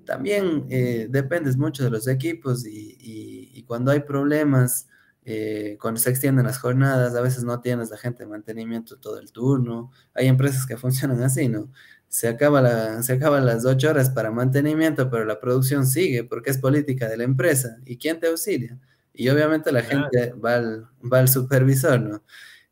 [0.08, 4.88] también eh, dependes mucho de los equipos y, cuando hay problemas,
[5.22, 9.20] eh, cuando se extienden las jornadas, a veces no tienes la gente de mantenimiento todo
[9.20, 9.92] el turno.
[10.14, 11.70] Hay empresas que funcionan así, ¿no?
[12.08, 16.56] Se acaba, se acaban las ocho horas para mantenimiento, pero la producción sigue porque es
[16.56, 17.76] política de la empresa.
[17.84, 18.78] ¿Y quién te auxilia?
[19.18, 22.24] Y obviamente la gente va al, va al supervisor, ¿no?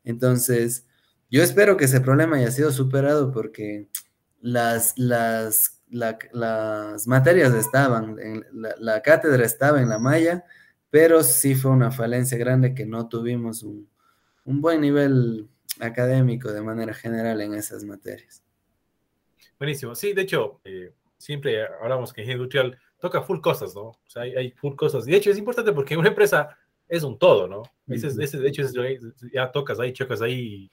[0.03, 0.87] Entonces,
[1.29, 3.89] yo espero que ese problema haya sido superado porque
[4.39, 8.45] las, las las materias estaban, en,
[8.79, 10.45] la, cátedra estaba en la malla,
[10.89, 13.89] pero sí fue una falencia grande que no tuvimos un,
[14.45, 15.47] buen nivel
[15.79, 18.43] académico de manera general en esas materias.
[19.59, 19.95] Buenísimo.
[19.95, 23.81] Sí, de hecho, eh, siempre hablamos que ingeniería industrial toca full cosas, ¿no?
[23.81, 25.07] O sea, hay, full cosas.
[25.07, 27.63] Y de hecho es importante porque una empresa es un todo, ¿no?
[27.87, 28.63] Ese, de hecho,
[29.31, 30.69] ya tocas ahí, chocas ahí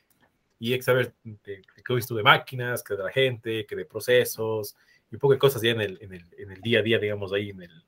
[0.60, 4.76] y, hay que saber de, qué de máquinas, que de la gente, que de procesos,
[5.10, 6.98] y un poco de cosas ya en el, en el, en el día a día,
[6.98, 7.84] digamos, ahí en el,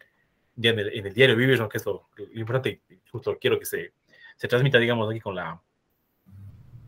[0.57, 1.69] ya en el, en el diario vivir, ¿no?
[1.69, 3.93] que es lo, importante, justo quiero que se,
[4.37, 5.61] se, transmita, digamos, aquí con la,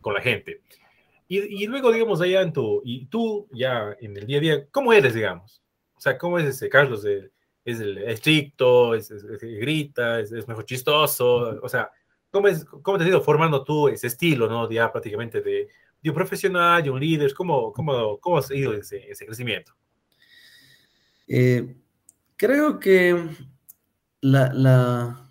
[0.01, 0.61] con la gente.
[1.27, 4.67] Y, y, luego, digamos, allá en tu, y tú ya en el día a día,
[4.69, 5.61] ¿cómo eres, digamos?
[5.95, 7.03] O sea, ¿cómo es ese Carlos?
[7.03, 7.31] De,
[7.65, 8.95] ¿Es el estricto?
[8.95, 10.19] ¿Es, grita?
[10.19, 11.59] Es, mejor chistoso?
[11.61, 11.91] O sea,
[12.31, 14.69] ¿cómo, es, ¿cómo te has ido formando tú ese estilo, ¿no?
[14.69, 15.67] Ya prácticamente de,
[16.01, 17.33] de un profesional, de un líder.
[17.33, 19.73] ¿Cómo, cómo, cómo has ido ese, ese crecimiento?
[21.27, 21.75] Eh,
[22.35, 23.29] creo que
[24.21, 25.29] la, la,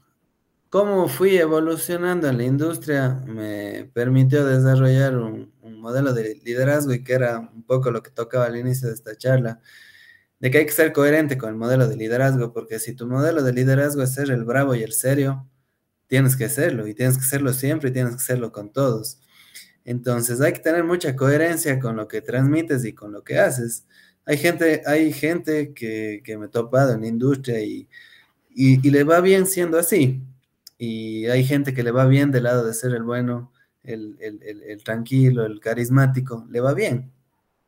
[0.69, 7.13] cómo fui evolucionando en la industria me permitió desarrollar un, modelo de liderazgo y que
[7.13, 9.61] era un poco lo que tocaba al inicio de esta charla,
[10.41, 13.43] de que hay que ser coherente con el modelo de liderazgo, porque si tu modelo
[13.43, 15.49] de liderazgo es ser el bravo y el serio,
[16.07, 19.21] tienes que serlo y tienes que serlo siempre y tienes que serlo con todos.
[19.85, 23.85] Entonces hay que tener mucha coherencia con lo que transmites y con lo que haces
[24.29, 27.89] hay gente, hay gente que, me he topado en la industria y,
[28.51, 30.23] y, le va bien siendo así.
[30.77, 35.47] Y hay gente que le va bien del lado de ser el bueno, el, tranquilo,
[35.47, 37.11] el carismático, le va bien.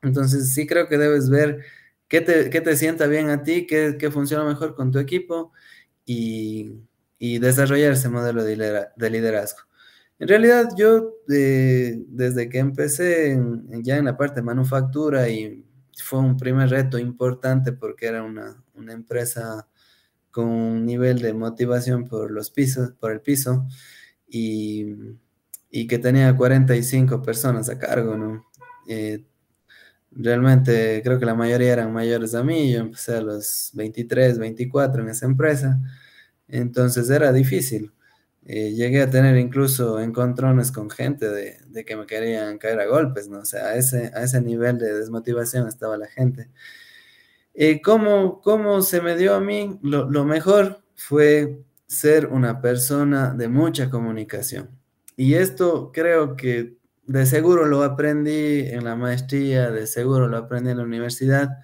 [0.02, 1.64] Entonces sí creo que debes ver
[2.10, 5.52] qué te, qué te sienta bien a ti, qué, qué, funciona mejor con tu equipo
[6.04, 6.72] y,
[7.18, 8.56] y desarrollar ese modelo de,
[9.10, 9.60] liderazgo.
[10.18, 13.38] En realidad yo eh, desde que empecé
[13.82, 15.64] ya en la parte de manufactura y
[16.02, 19.68] fue un primer reto importante porque era una, empresa
[20.30, 23.66] con un nivel de motivación por los pisos, por el piso,
[24.28, 24.96] y,
[25.88, 28.46] que tenía 45 personas a cargo, ¿no?
[28.88, 29.24] Eh,
[30.12, 35.02] realmente creo que la mayoría eran mayores a mí, yo empecé a los 23, 24
[35.02, 35.80] en esa empresa,
[36.48, 37.92] entonces era difícil.
[38.44, 43.28] Eh, llegué a tener incluso encontrones con gente de, que me querían caer a golpes,
[43.28, 43.40] ¿no?
[43.40, 46.48] O sea, a ese, a ese nivel de desmotivación estaba la gente.
[47.54, 49.78] Eh, ¿cómo, ¿cómo, se me dio a mí?
[49.82, 54.70] Lo, lo, mejor fue ser una persona de mucha comunicación.
[55.16, 56.79] Y esto creo que
[57.10, 61.58] de seguro lo aprendí en la maestría, de seguro lo aprendí en la universidad.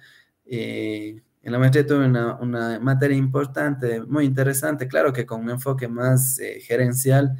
[0.45, 5.87] Eh, en la maestría tuve una, materia importante, muy interesante, claro que con un enfoque
[5.87, 7.37] más eh, gerencial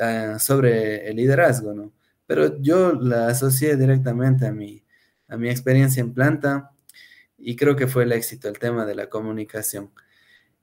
[0.00, 1.92] ah, sobre el liderazgo, ¿no?
[2.26, 4.84] Pero yo la asocié directamente a mi,
[5.28, 6.72] a mi experiencia en planta
[7.38, 9.92] y creo que fue el éxito, el tema de la comunicación.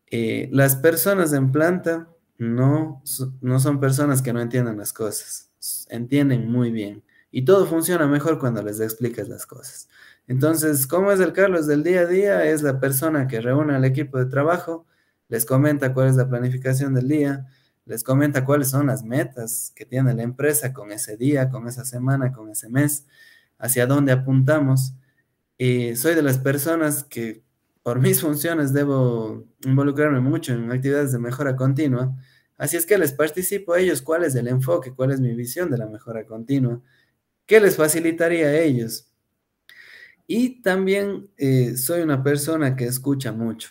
[0.07, 3.01] Eh, las personas en planta no,
[3.39, 5.52] no son personas que no entiendan las cosas,
[5.89, 9.89] entienden muy bien y todo funciona mejor cuando les explicas las cosas.
[10.27, 12.45] Entonces, ¿cómo es el Carlos del día a día?
[12.45, 14.85] Es la persona que reúne al equipo de trabajo,
[15.29, 17.47] les comenta cuál es la planificación del día,
[17.85, 21.83] les comenta cuáles son las metas que tiene la empresa con ese día, con esa
[21.85, 23.07] semana, con ese mes,
[23.57, 24.93] hacia dónde apuntamos.
[25.57, 27.43] Y soy de las personas que
[27.81, 32.15] por mis funciones debo involucrarme mucho en actividades de mejora continua.
[32.57, 35.69] Así es que les participo a ellos cuál es el enfoque, cuál es mi visión
[35.71, 36.81] de la mejora continua,
[37.45, 39.13] qué les facilitaría a ellos
[40.27, 43.69] y también eh, soy una persona que escucha mucho.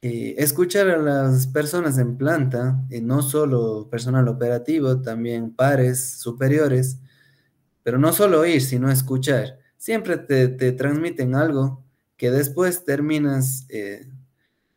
[0.00, 6.98] Eh, escuchar a las personas en planta, eh, no solo personal operativo, también pares superiores,
[7.82, 9.58] pero no solo oír, sino escuchar.
[9.76, 11.84] Siempre te, transmiten algo
[12.16, 13.66] que después terminas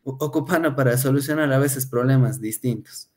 [0.06, 3.10] ocupando para solucionar a veces problemas distintos.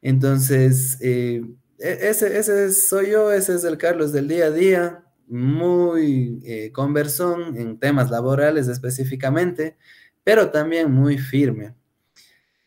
[0.00, 1.42] entonces, e,
[1.78, 7.56] ese, ese soy yo, ese es el Carlos del día a día muy eh, conversón
[7.56, 9.76] en temas laborales específicamente,
[10.24, 11.74] pero también muy firme.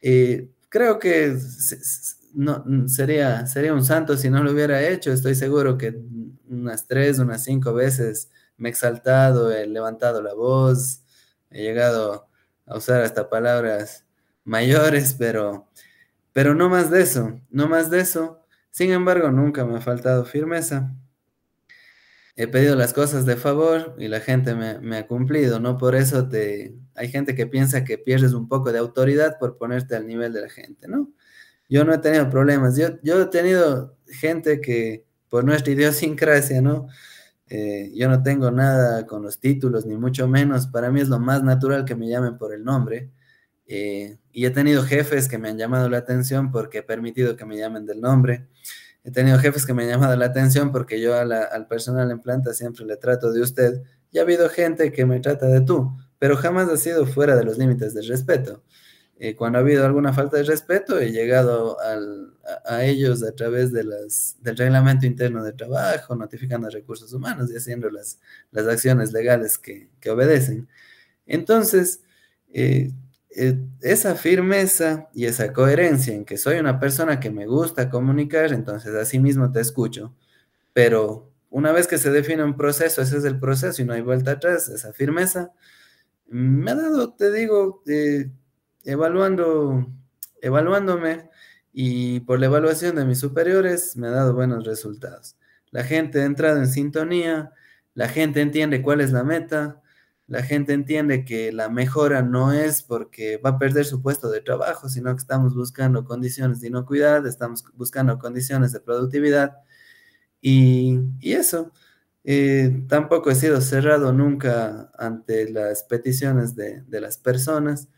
[0.02, 1.38] Eh, creo que
[2.34, 5.12] no, sería, sería un santo si no lo hubiera hecho.
[5.12, 6.00] Estoy seguro que
[6.50, 11.02] unas tres, unas cinco veces me he exaltado, he levantado la voz,
[11.52, 12.28] he llegado
[12.66, 14.06] a usar hasta palabras
[14.44, 15.68] mayores, pero,
[16.34, 18.40] pero no más de eso, no más de eso.
[18.72, 20.94] Sin embargo, nunca me ha faltado firmeza.
[22.36, 25.78] He pedido las cosas de favor y la gente me, ha cumplido, ¿no?
[25.78, 29.96] Por eso te, hay gente que piensa que pierdes un poco de autoridad por ponerte
[29.96, 31.12] al nivel de la gente, ¿no?
[31.68, 32.78] Yo no he tenido problemas.
[32.78, 36.88] Yo, yo he tenido gente que, por nuestra idiosincrasia, ¿no?
[37.50, 40.68] Eh, yo no tengo nada con los títulos, ni mucho menos.
[40.68, 43.10] Para mí es lo más natural que me llamen por el nombre.
[43.66, 47.46] Eh, y he tenido jefes que me han llamado la atención porque he permitido que
[47.46, 48.48] me llamen del nombre.
[49.04, 52.54] He tenido jefes que me han llamado la atención porque yo al personal en planta
[52.54, 53.82] siempre le trato de usted.
[54.12, 57.44] Y ha habido gente que me trata de tú, pero jamás ha sido fuera de
[57.44, 58.64] los límites del respeto.
[59.22, 61.78] Eh, cuando ha habido alguna falta de respeto, he llegado
[62.66, 67.52] a, ellos a través de las, del reglamento interno de trabajo, notificando a recursos humanos
[67.52, 68.18] y haciendo las,
[68.52, 70.70] las acciones legales que, que obedecen.
[71.26, 72.02] Entonces,
[72.54, 72.92] eh,
[73.36, 78.54] eh, esa firmeza y esa coherencia en que soy una persona que me gusta comunicar,
[78.54, 80.16] entonces así mismo te escucho,
[80.74, 84.02] pero una vez que se define un proceso, ese es el proceso y no hay
[84.02, 85.52] vuelta atrás, esa firmeza,
[86.28, 87.84] me ha dado, te digo,
[88.84, 89.88] evaluando,
[90.42, 91.30] evaluándome
[91.72, 95.38] y por la evaluación de mis superiores me ha dado buenos resultados.
[95.72, 97.52] La gente ha entrado en sintonía,
[97.94, 99.82] la gente entiende cuál es la meta,
[100.28, 104.42] la gente entiende que la mejora no es porque va a perder su puesto de
[104.42, 109.58] trabajo, sino que estamos buscando condiciones de inocuidad, estamos buscando condiciones de productividad
[110.42, 111.72] y, eso.
[112.24, 117.90] Eh, tampoco he sido cerrado nunca ante las peticiones de, de las personas.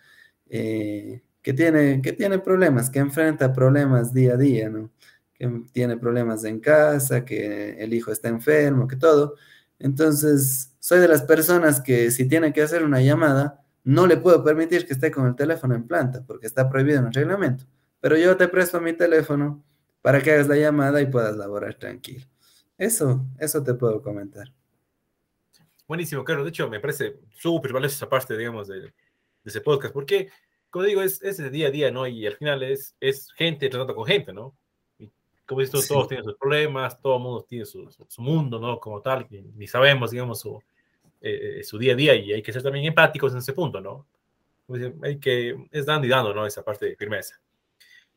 [0.54, 4.92] Eh, que, tiene, que tiene problemas, que enfrenta problemas día a día, ¿no?
[5.34, 9.36] Que tiene problemas en casa, que el hijo está enfermo, que todo.
[9.80, 14.44] Entonces, soy de las personas que si tiene que hacer una llamada, no le puedo
[14.44, 17.66] permitir que esté con el teléfono en planta, porque está prohibido en el reglamento.
[18.02, 19.64] Pero yo te presto mi teléfono
[20.02, 22.26] para que hagas la llamada y puedas laborar tranquilo.
[22.78, 24.52] Eso, eso te puedo comentar.
[25.88, 26.46] Buenísimo, Carlos.
[26.46, 28.94] De hecho, me parece súper valiosa esa parte, digamos, de,
[29.44, 30.30] de ese podcast, porque,
[30.70, 32.08] como digo, es, es de día a día, ¿no?
[32.08, 34.56] Y al final es, es gente tratando con gente, ¿no?
[35.00, 35.12] Y
[35.46, 38.80] como dices todos tienen sus problemas, todo el mundo tiene su, su, mundo, ¿no?
[38.80, 40.62] Como tal, ni sabemos, digamos, su,
[41.22, 43.80] eh, eh, su día a día y hay que ser también empáticos en ese punto,
[43.80, 44.08] ¿no?
[45.04, 46.46] Hay que, es dando y dando, ¿no?
[46.46, 47.40] Esa parte de firmeza.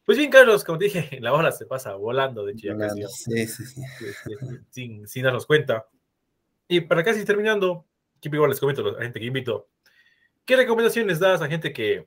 [0.05, 3.03] Pues bien, Carlos, como te dije, la hora se pasa volando, de hecho, ya casi,
[3.09, 3.83] sí, sí, sí.
[4.71, 5.89] Sin, sin, darnos cuenta.
[6.69, 7.85] Y para casi terminando,
[8.23, 9.69] igual les comento a la gente que invito,
[10.45, 12.07] ¿Qué recomendaciones das a gente que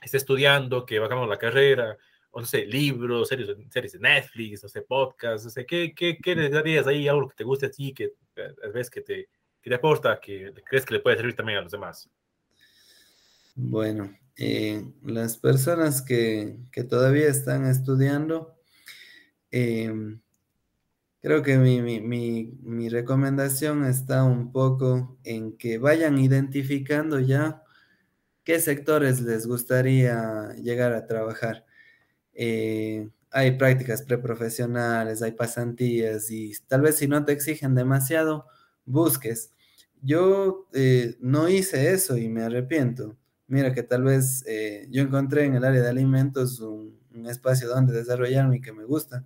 [0.00, 1.96] está estudiando, que va cambiando la carrera,
[2.32, 6.16] o no sé, libros, series, series de Netflix, no sé, podcasts, no sé, ¿qué, qué,
[6.16, 8.54] qué les darías ahí, algo que te guste a ti, que eh,
[8.90, 9.28] que te,
[9.60, 12.10] que te aporta, que crees que le puede servir también a los demás?
[13.54, 18.56] Bueno, eh, las personas que, que, todavía están estudiando,
[19.50, 19.92] eh,
[21.22, 27.62] Creo que mi, recomendación está un poco en que vayan identificando ya
[28.44, 31.64] qué sectores les gustaría llegar a trabajar.
[32.34, 38.46] Eh, hay prácticas preprofesionales, hay pasantías y tal vez si no te exigen demasiado,
[38.84, 39.54] busques.
[40.02, 43.16] Yo eh, no hice eso y me arrepiento.
[43.46, 47.68] Mira que tal vez eh, yo encontré en el área de alimentos un, un espacio
[47.68, 49.24] donde desarrollarme y que me gusta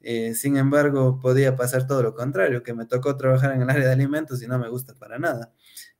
[0.00, 3.86] eh, sin embargo, podía pasar todo lo contrario, que me tocó trabajar en el área
[3.86, 5.52] de alimentos y no me gusta para nada.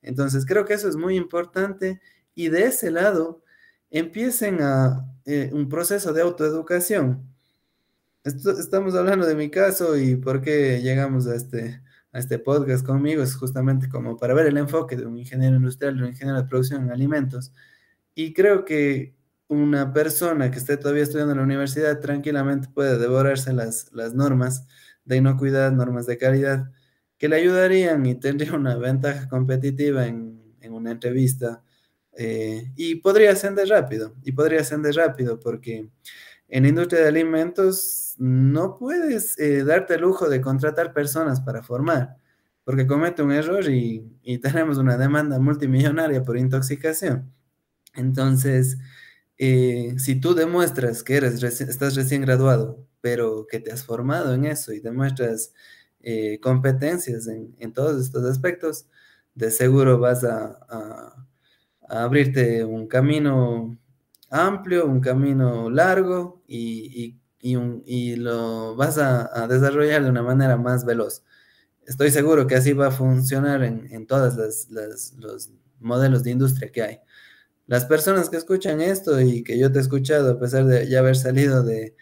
[0.03, 2.01] Entonces, creo que eso es muy importante
[2.35, 3.43] y de ese lado
[3.91, 7.29] empiecen a eh, un proceso de autoeducación.
[8.25, 11.83] estamos hablando de mi caso y por qué llegamos a este,
[12.13, 15.97] a este podcast conmigo, es justamente como para ver el enfoque de un ingeniero industrial,
[15.97, 17.53] de un ingeniero de producción en alimentos.
[18.15, 19.15] Y creo que
[19.51, 24.67] una persona que esté todavía estudiando en la universidad tranquilamente puede devorarse las, las normas
[25.05, 26.71] de inocuidad, normas de calidad,
[27.19, 31.65] que le ayudarían y tendría una ventaja competitiva en, en una entrevista.
[32.17, 35.91] Eh, y podría ascender rápido, y podría ascender rápido porque
[36.49, 41.63] en la industria de alimentos no puedes eh, darte el lujo de contratar personas para
[41.63, 42.17] formar,
[42.63, 47.33] porque comete un error y, y tenemos una demanda multimillonaria por intoxicación.
[47.95, 48.79] Entonces,
[49.43, 54.45] eh, si tú demuestras que eres estás recién graduado, pero que te has formado en
[54.45, 55.55] eso y demuestras
[56.03, 58.87] eh, competencias en, todos estos aspectos,
[59.35, 61.17] de seguro vas a,
[61.89, 63.79] abrirte un camino
[64.29, 67.17] amplio, un camino largo y,
[68.17, 71.25] lo vas a, desarrollar de una manera más veloz.
[71.87, 75.15] Estoy seguro que así va a funcionar en, todas las,
[75.79, 77.01] modelos de industria que hay.
[77.71, 80.99] Las personas que escuchan esto y que yo te he escuchado, a pesar de ya
[80.99, 81.95] haber salido de,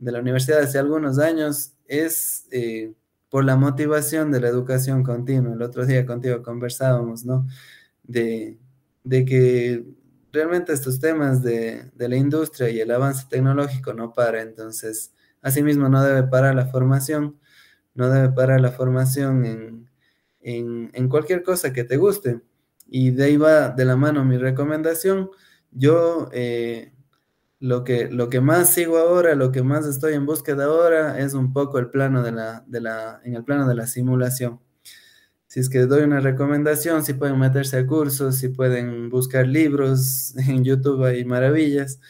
[0.00, 2.92] la universidad hace algunos años, es eh,
[3.28, 5.54] por la motivación de la educación continua.
[5.54, 7.46] El otro día contigo conversábamos, ¿no?
[8.02, 8.58] De,
[9.04, 9.84] de que
[10.32, 16.02] realmente estos temas de, la industria y el avance tecnológico no para, entonces, asimismo no
[16.02, 17.38] debe parar la formación,
[17.94, 19.88] no debe parar la formación
[20.40, 22.40] en, cualquier cosa que te guste.
[22.92, 25.30] Y de ahí va de la mano mi recomendación.
[25.70, 26.92] Yo eh,
[27.60, 31.34] lo, que, lo que más sigo ahora, lo que más estoy en búsqueda ahora es
[31.34, 34.60] un poco el plano de la, de la, en el plano de la simulación
[35.52, 40.34] si es que doy una recomendación, si pueden meterse a cursos, si pueden buscar libros
[40.48, 42.00] en YouTube, hay maravillas.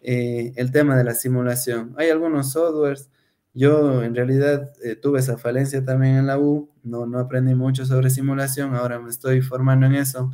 [0.00, 1.92] Eh, el tema de la simulación.
[1.98, 3.10] Hay algunos softwares.
[3.54, 7.86] Yo en realidad eh, tuve esa falencia también en la U, no, no aprendí mucho
[7.86, 10.32] sobre simulación, ahora me estoy formando en eso.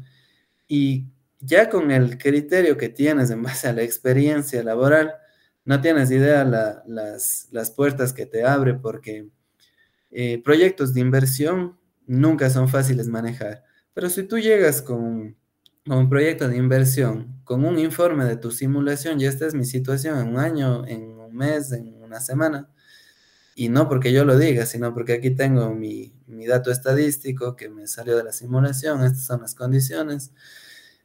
[0.67, 1.07] Y
[1.41, 5.15] ya con el criterio que tienes en base a la experiencia laboral,
[5.65, 9.29] no tienes idea las, las, puertas que te abre porque
[10.11, 13.63] eh, proyectos de inversión nunca son fáciles manejar.
[13.93, 15.37] Pero si tú llegas con,
[15.87, 20.19] un proyecto de inversión, con un informe de tu simulación, y esta es mi situación
[20.19, 22.69] en un año, en un mes, en una semana,
[23.61, 26.15] y no porque yo lo diga, sino porque aquí tengo mi,
[26.49, 30.33] dato estadístico que me salió de la simulación, estas son las condiciones,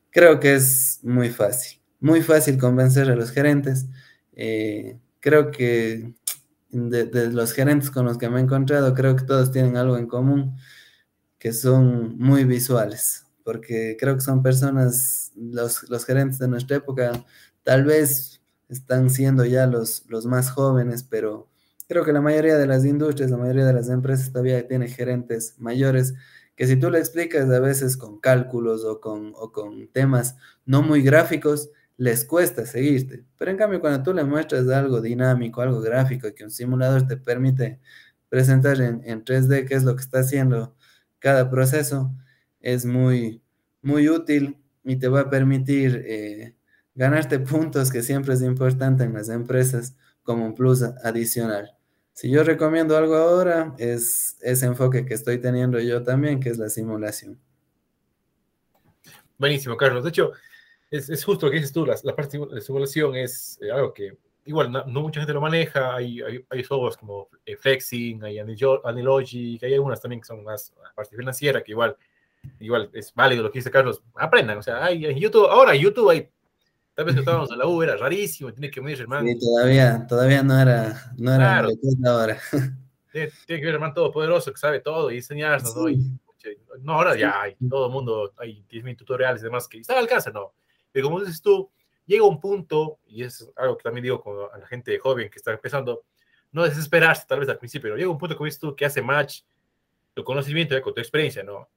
[0.09, 3.87] creo que es muy fácil, muy fácil convencer a los gerentes.
[4.37, 6.13] Eh, creo que
[6.69, 9.97] de, de, los gerentes con los que me he encontrado, creo que todos tienen algo
[9.97, 10.55] en común
[11.37, 17.25] que son muy visuales, porque creo que son personas, los, los gerentes de nuestra época,
[17.63, 21.49] tal vez están siendo ya los, los más jóvenes, pero
[21.87, 25.55] creo que la mayoría de las industrias, la mayoría de las empresas todavía tienen gerentes
[25.59, 26.13] mayores
[26.55, 30.81] que si tú le explicas a veces con cálculos o con, o con temas no
[30.81, 33.25] muy gráficos, les cuesta seguirte.
[33.37, 37.17] Pero en cambio, cuando tú le muestras algo dinámico, algo gráfico, que un simulador te
[37.17, 37.79] permite
[38.29, 40.75] presentar en, en 3D qué es lo que está haciendo
[41.19, 42.13] cada proceso
[42.59, 43.41] es muy,
[43.81, 46.55] muy útil y te va a permitir eh,
[46.93, 49.95] ganarte puntos, que siempre es importante en las empresas,
[50.25, 51.71] como un plus adicional.
[52.11, 56.57] Si yo recomiendo algo ahora, es ese enfoque que estoy teniendo yo también, que es
[56.57, 57.39] la simulación.
[59.37, 60.03] Buenísimo, Carlos.
[60.03, 60.31] De hecho,
[60.91, 64.17] es, justo lo que dices tú, la, la parte de simulación es eh, algo que
[64.45, 69.63] igual no, mucha gente lo maneja, hay, hay, hay softwares como eh, Flexing, hay Anilogic,
[69.63, 71.97] hay algunas también que son más parte financiera, que igual,
[72.59, 76.09] igual es válido lo que dice Carlos, aprendan, o sea, hay en YouTube, ahora YouTube
[76.09, 76.29] hay,
[76.95, 79.27] tal vez que estábamos en la U era rarísimo, tiene que medir, hermano.
[79.27, 81.69] Sí, todavía, todavía no era, no era claro.
[82.07, 82.39] ahora.
[83.11, 85.87] Tiene, tiene, que ver hermano todopoderoso que sabe todo y enseñarnos, ¿no?
[85.87, 86.19] Y,
[86.81, 89.99] no, ahora ya hay, todo el mundo, hay 10.000 tutoriales y demás que está al
[89.99, 90.53] alcance, ¿no?
[90.91, 91.71] Pero como dices tú,
[92.05, 95.51] llega un punto, y es algo que también digo a la gente joven que está
[95.51, 96.03] empezando,
[96.51, 99.01] no desesperarse tal vez al principio, pero llega un punto como dices tú que hace
[99.01, 99.41] match
[100.13, 101.69] tu conocimiento ya con tu experiencia, ¿no?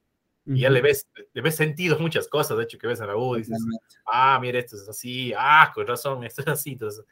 [0.49, 3.16] Y ya le ves, le ves sentido muchas cosas, de hecho, que ves en la
[3.16, 3.59] U, dices,
[4.07, 7.05] ah, mira, esto es así, ah, con razón, esto es así, entonces,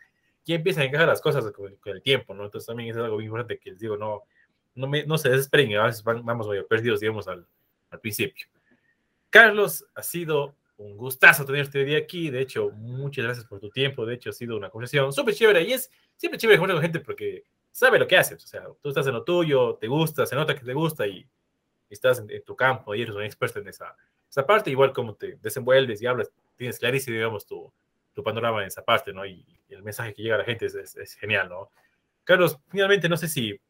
[0.45, 2.45] ya empiezan a encajar las cosas con, el tiempo, ¿no?
[2.45, 4.23] Entonces también es algo muy importante que les digo, no,
[4.75, 7.47] no, me, no se desesperen, a veces vamos medio perdidos, digamos, al,
[7.91, 8.47] al principio.
[9.29, 12.31] Carlos, ha sido un gustazo tenerte hoy día aquí.
[12.31, 14.07] De hecho, muchas gracias por tu tiempo.
[14.07, 15.63] De hecho, ha sido una conversación súper chévere.
[15.63, 18.43] Y es siempre chévere conversar con gente porque sabe lo que haces.
[18.43, 21.27] O sea, tú estás en lo tuyo, te gusta, se nota que te gusta y,
[21.95, 23.95] estás en, tu campo y eres un experto en esa,
[24.29, 24.71] esa parte.
[24.71, 27.73] Igual como te desenvuelves y hablas, tienes clarísimo, digamos, tu,
[28.15, 29.25] tu panorama en esa parte, ¿no?
[29.25, 31.71] Y, el mensaje que llega a la gente es, es, genial, ¿no?
[32.23, 33.61] Carlos, finalmente, no sé si.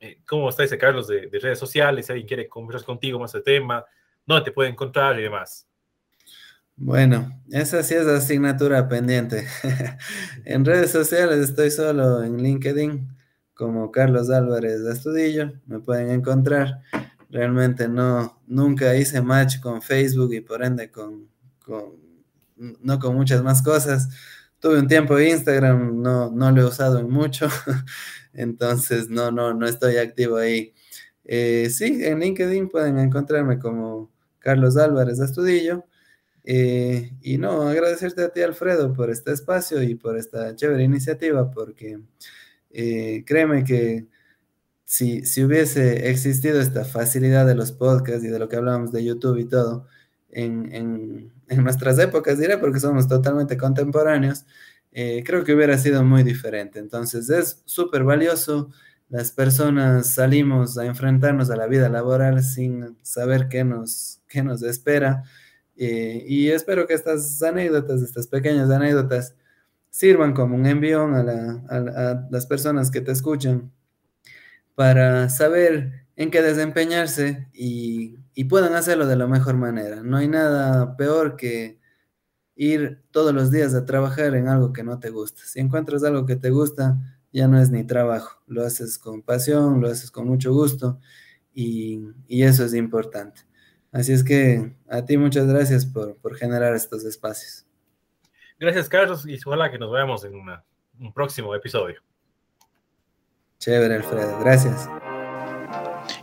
[0.00, 2.06] Eh, ¿Cómo está Carlos de, de, redes sociales?
[2.06, 3.84] Si alguien quiere conversar contigo más de tema,
[4.26, 5.66] ¿dónde te puede encontrar y demás?
[6.76, 9.48] Bueno, esa sí es la asignatura pendiente.
[10.44, 13.08] en redes sociales estoy solo en LinkedIn
[13.58, 16.80] como Carlos Álvarez de Estudillo, me pueden encontrar.
[17.30, 21.28] Realmente no, nunca hice match con Facebook y por ende con,
[22.56, 24.08] no con muchas más cosas.
[24.58, 27.48] Tuve un tiempo Instagram, no, no lo he usado en mucho,
[28.32, 30.74] entonces no, no, no estoy activo ahí.
[31.24, 35.84] Eh, sí, en LinkedIn pueden encontrarme como Carlos Álvarez de Estudillo.
[36.44, 41.50] Eh, y no, agradecerte a ti, Alfredo, por este espacio y por esta chévere iniciativa,
[41.50, 42.00] porque
[42.70, 44.06] eh, créeme que
[44.88, 49.04] si, si, hubiese existido esta facilidad de los podcasts y de lo que hablábamos de
[49.04, 49.86] YouTube y todo,
[50.30, 54.46] en, en, en nuestras épocas, diré, porque somos totalmente contemporáneos,
[54.92, 56.78] eh, creo que hubiera sido muy diferente.
[56.78, 58.70] Entonces es súper valioso.
[59.10, 64.62] Las personas salimos a enfrentarnos a la vida laboral sin saber qué nos, qué nos
[64.62, 65.24] espera
[65.76, 69.36] Eh, y espero que estas anécdotas, estas pequeñas anécdotas,
[69.90, 71.20] sirvan como un envión a,
[71.68, 73.70] a las personas que te escuchan
[74.78, 80.04] para saber en qué desempeñarse y, y, puedan hacerlo de la mejor manera.
[80.04, 81.80] No hay nada peor que
[82.54, 85.42] ir todos los días a trabajar en algo que no te gusta.
[85.44, 86.96] Si encuentras algo que te gusta,
[87.32, 91.00] ya no es ni trabajo, lo haces con pasión, lo haces con mucho gusto
[91.52, 93.40] y, y eso es importante.
[93.90, 97.66] Así es que a ti muchas gracias por, por generar estos espacios.
[98.60, 102.00] Gracias, Carlos, y ojalá que nos veamos en un próximo episodio.
[103.60, 104.88] Chévere, Alfredo, gracias.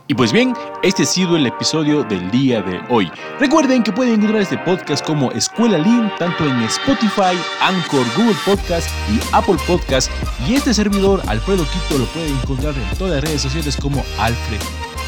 [0.08, 3.10] Y pues bien, este ha sido el episodio del día de hoy.
[3.38, 8.88] Recuerden que pueden encontrar este podcast como Escuela Lean tanto en Spotify, Anchor, Google Podcast
[9.10, 10.10] y Apple Podcast.
[10.48, 14.60] Y este servidor, Alfredo Quito, lo pueden encontrar en todas las redes sociales como Alfred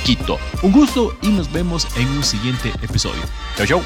[0.04, 0.36] Quito.
[0.62, 3.22] Un gusto y nos vemos en un siguiente episodio.
[3.56, 3.82] Chau, chau.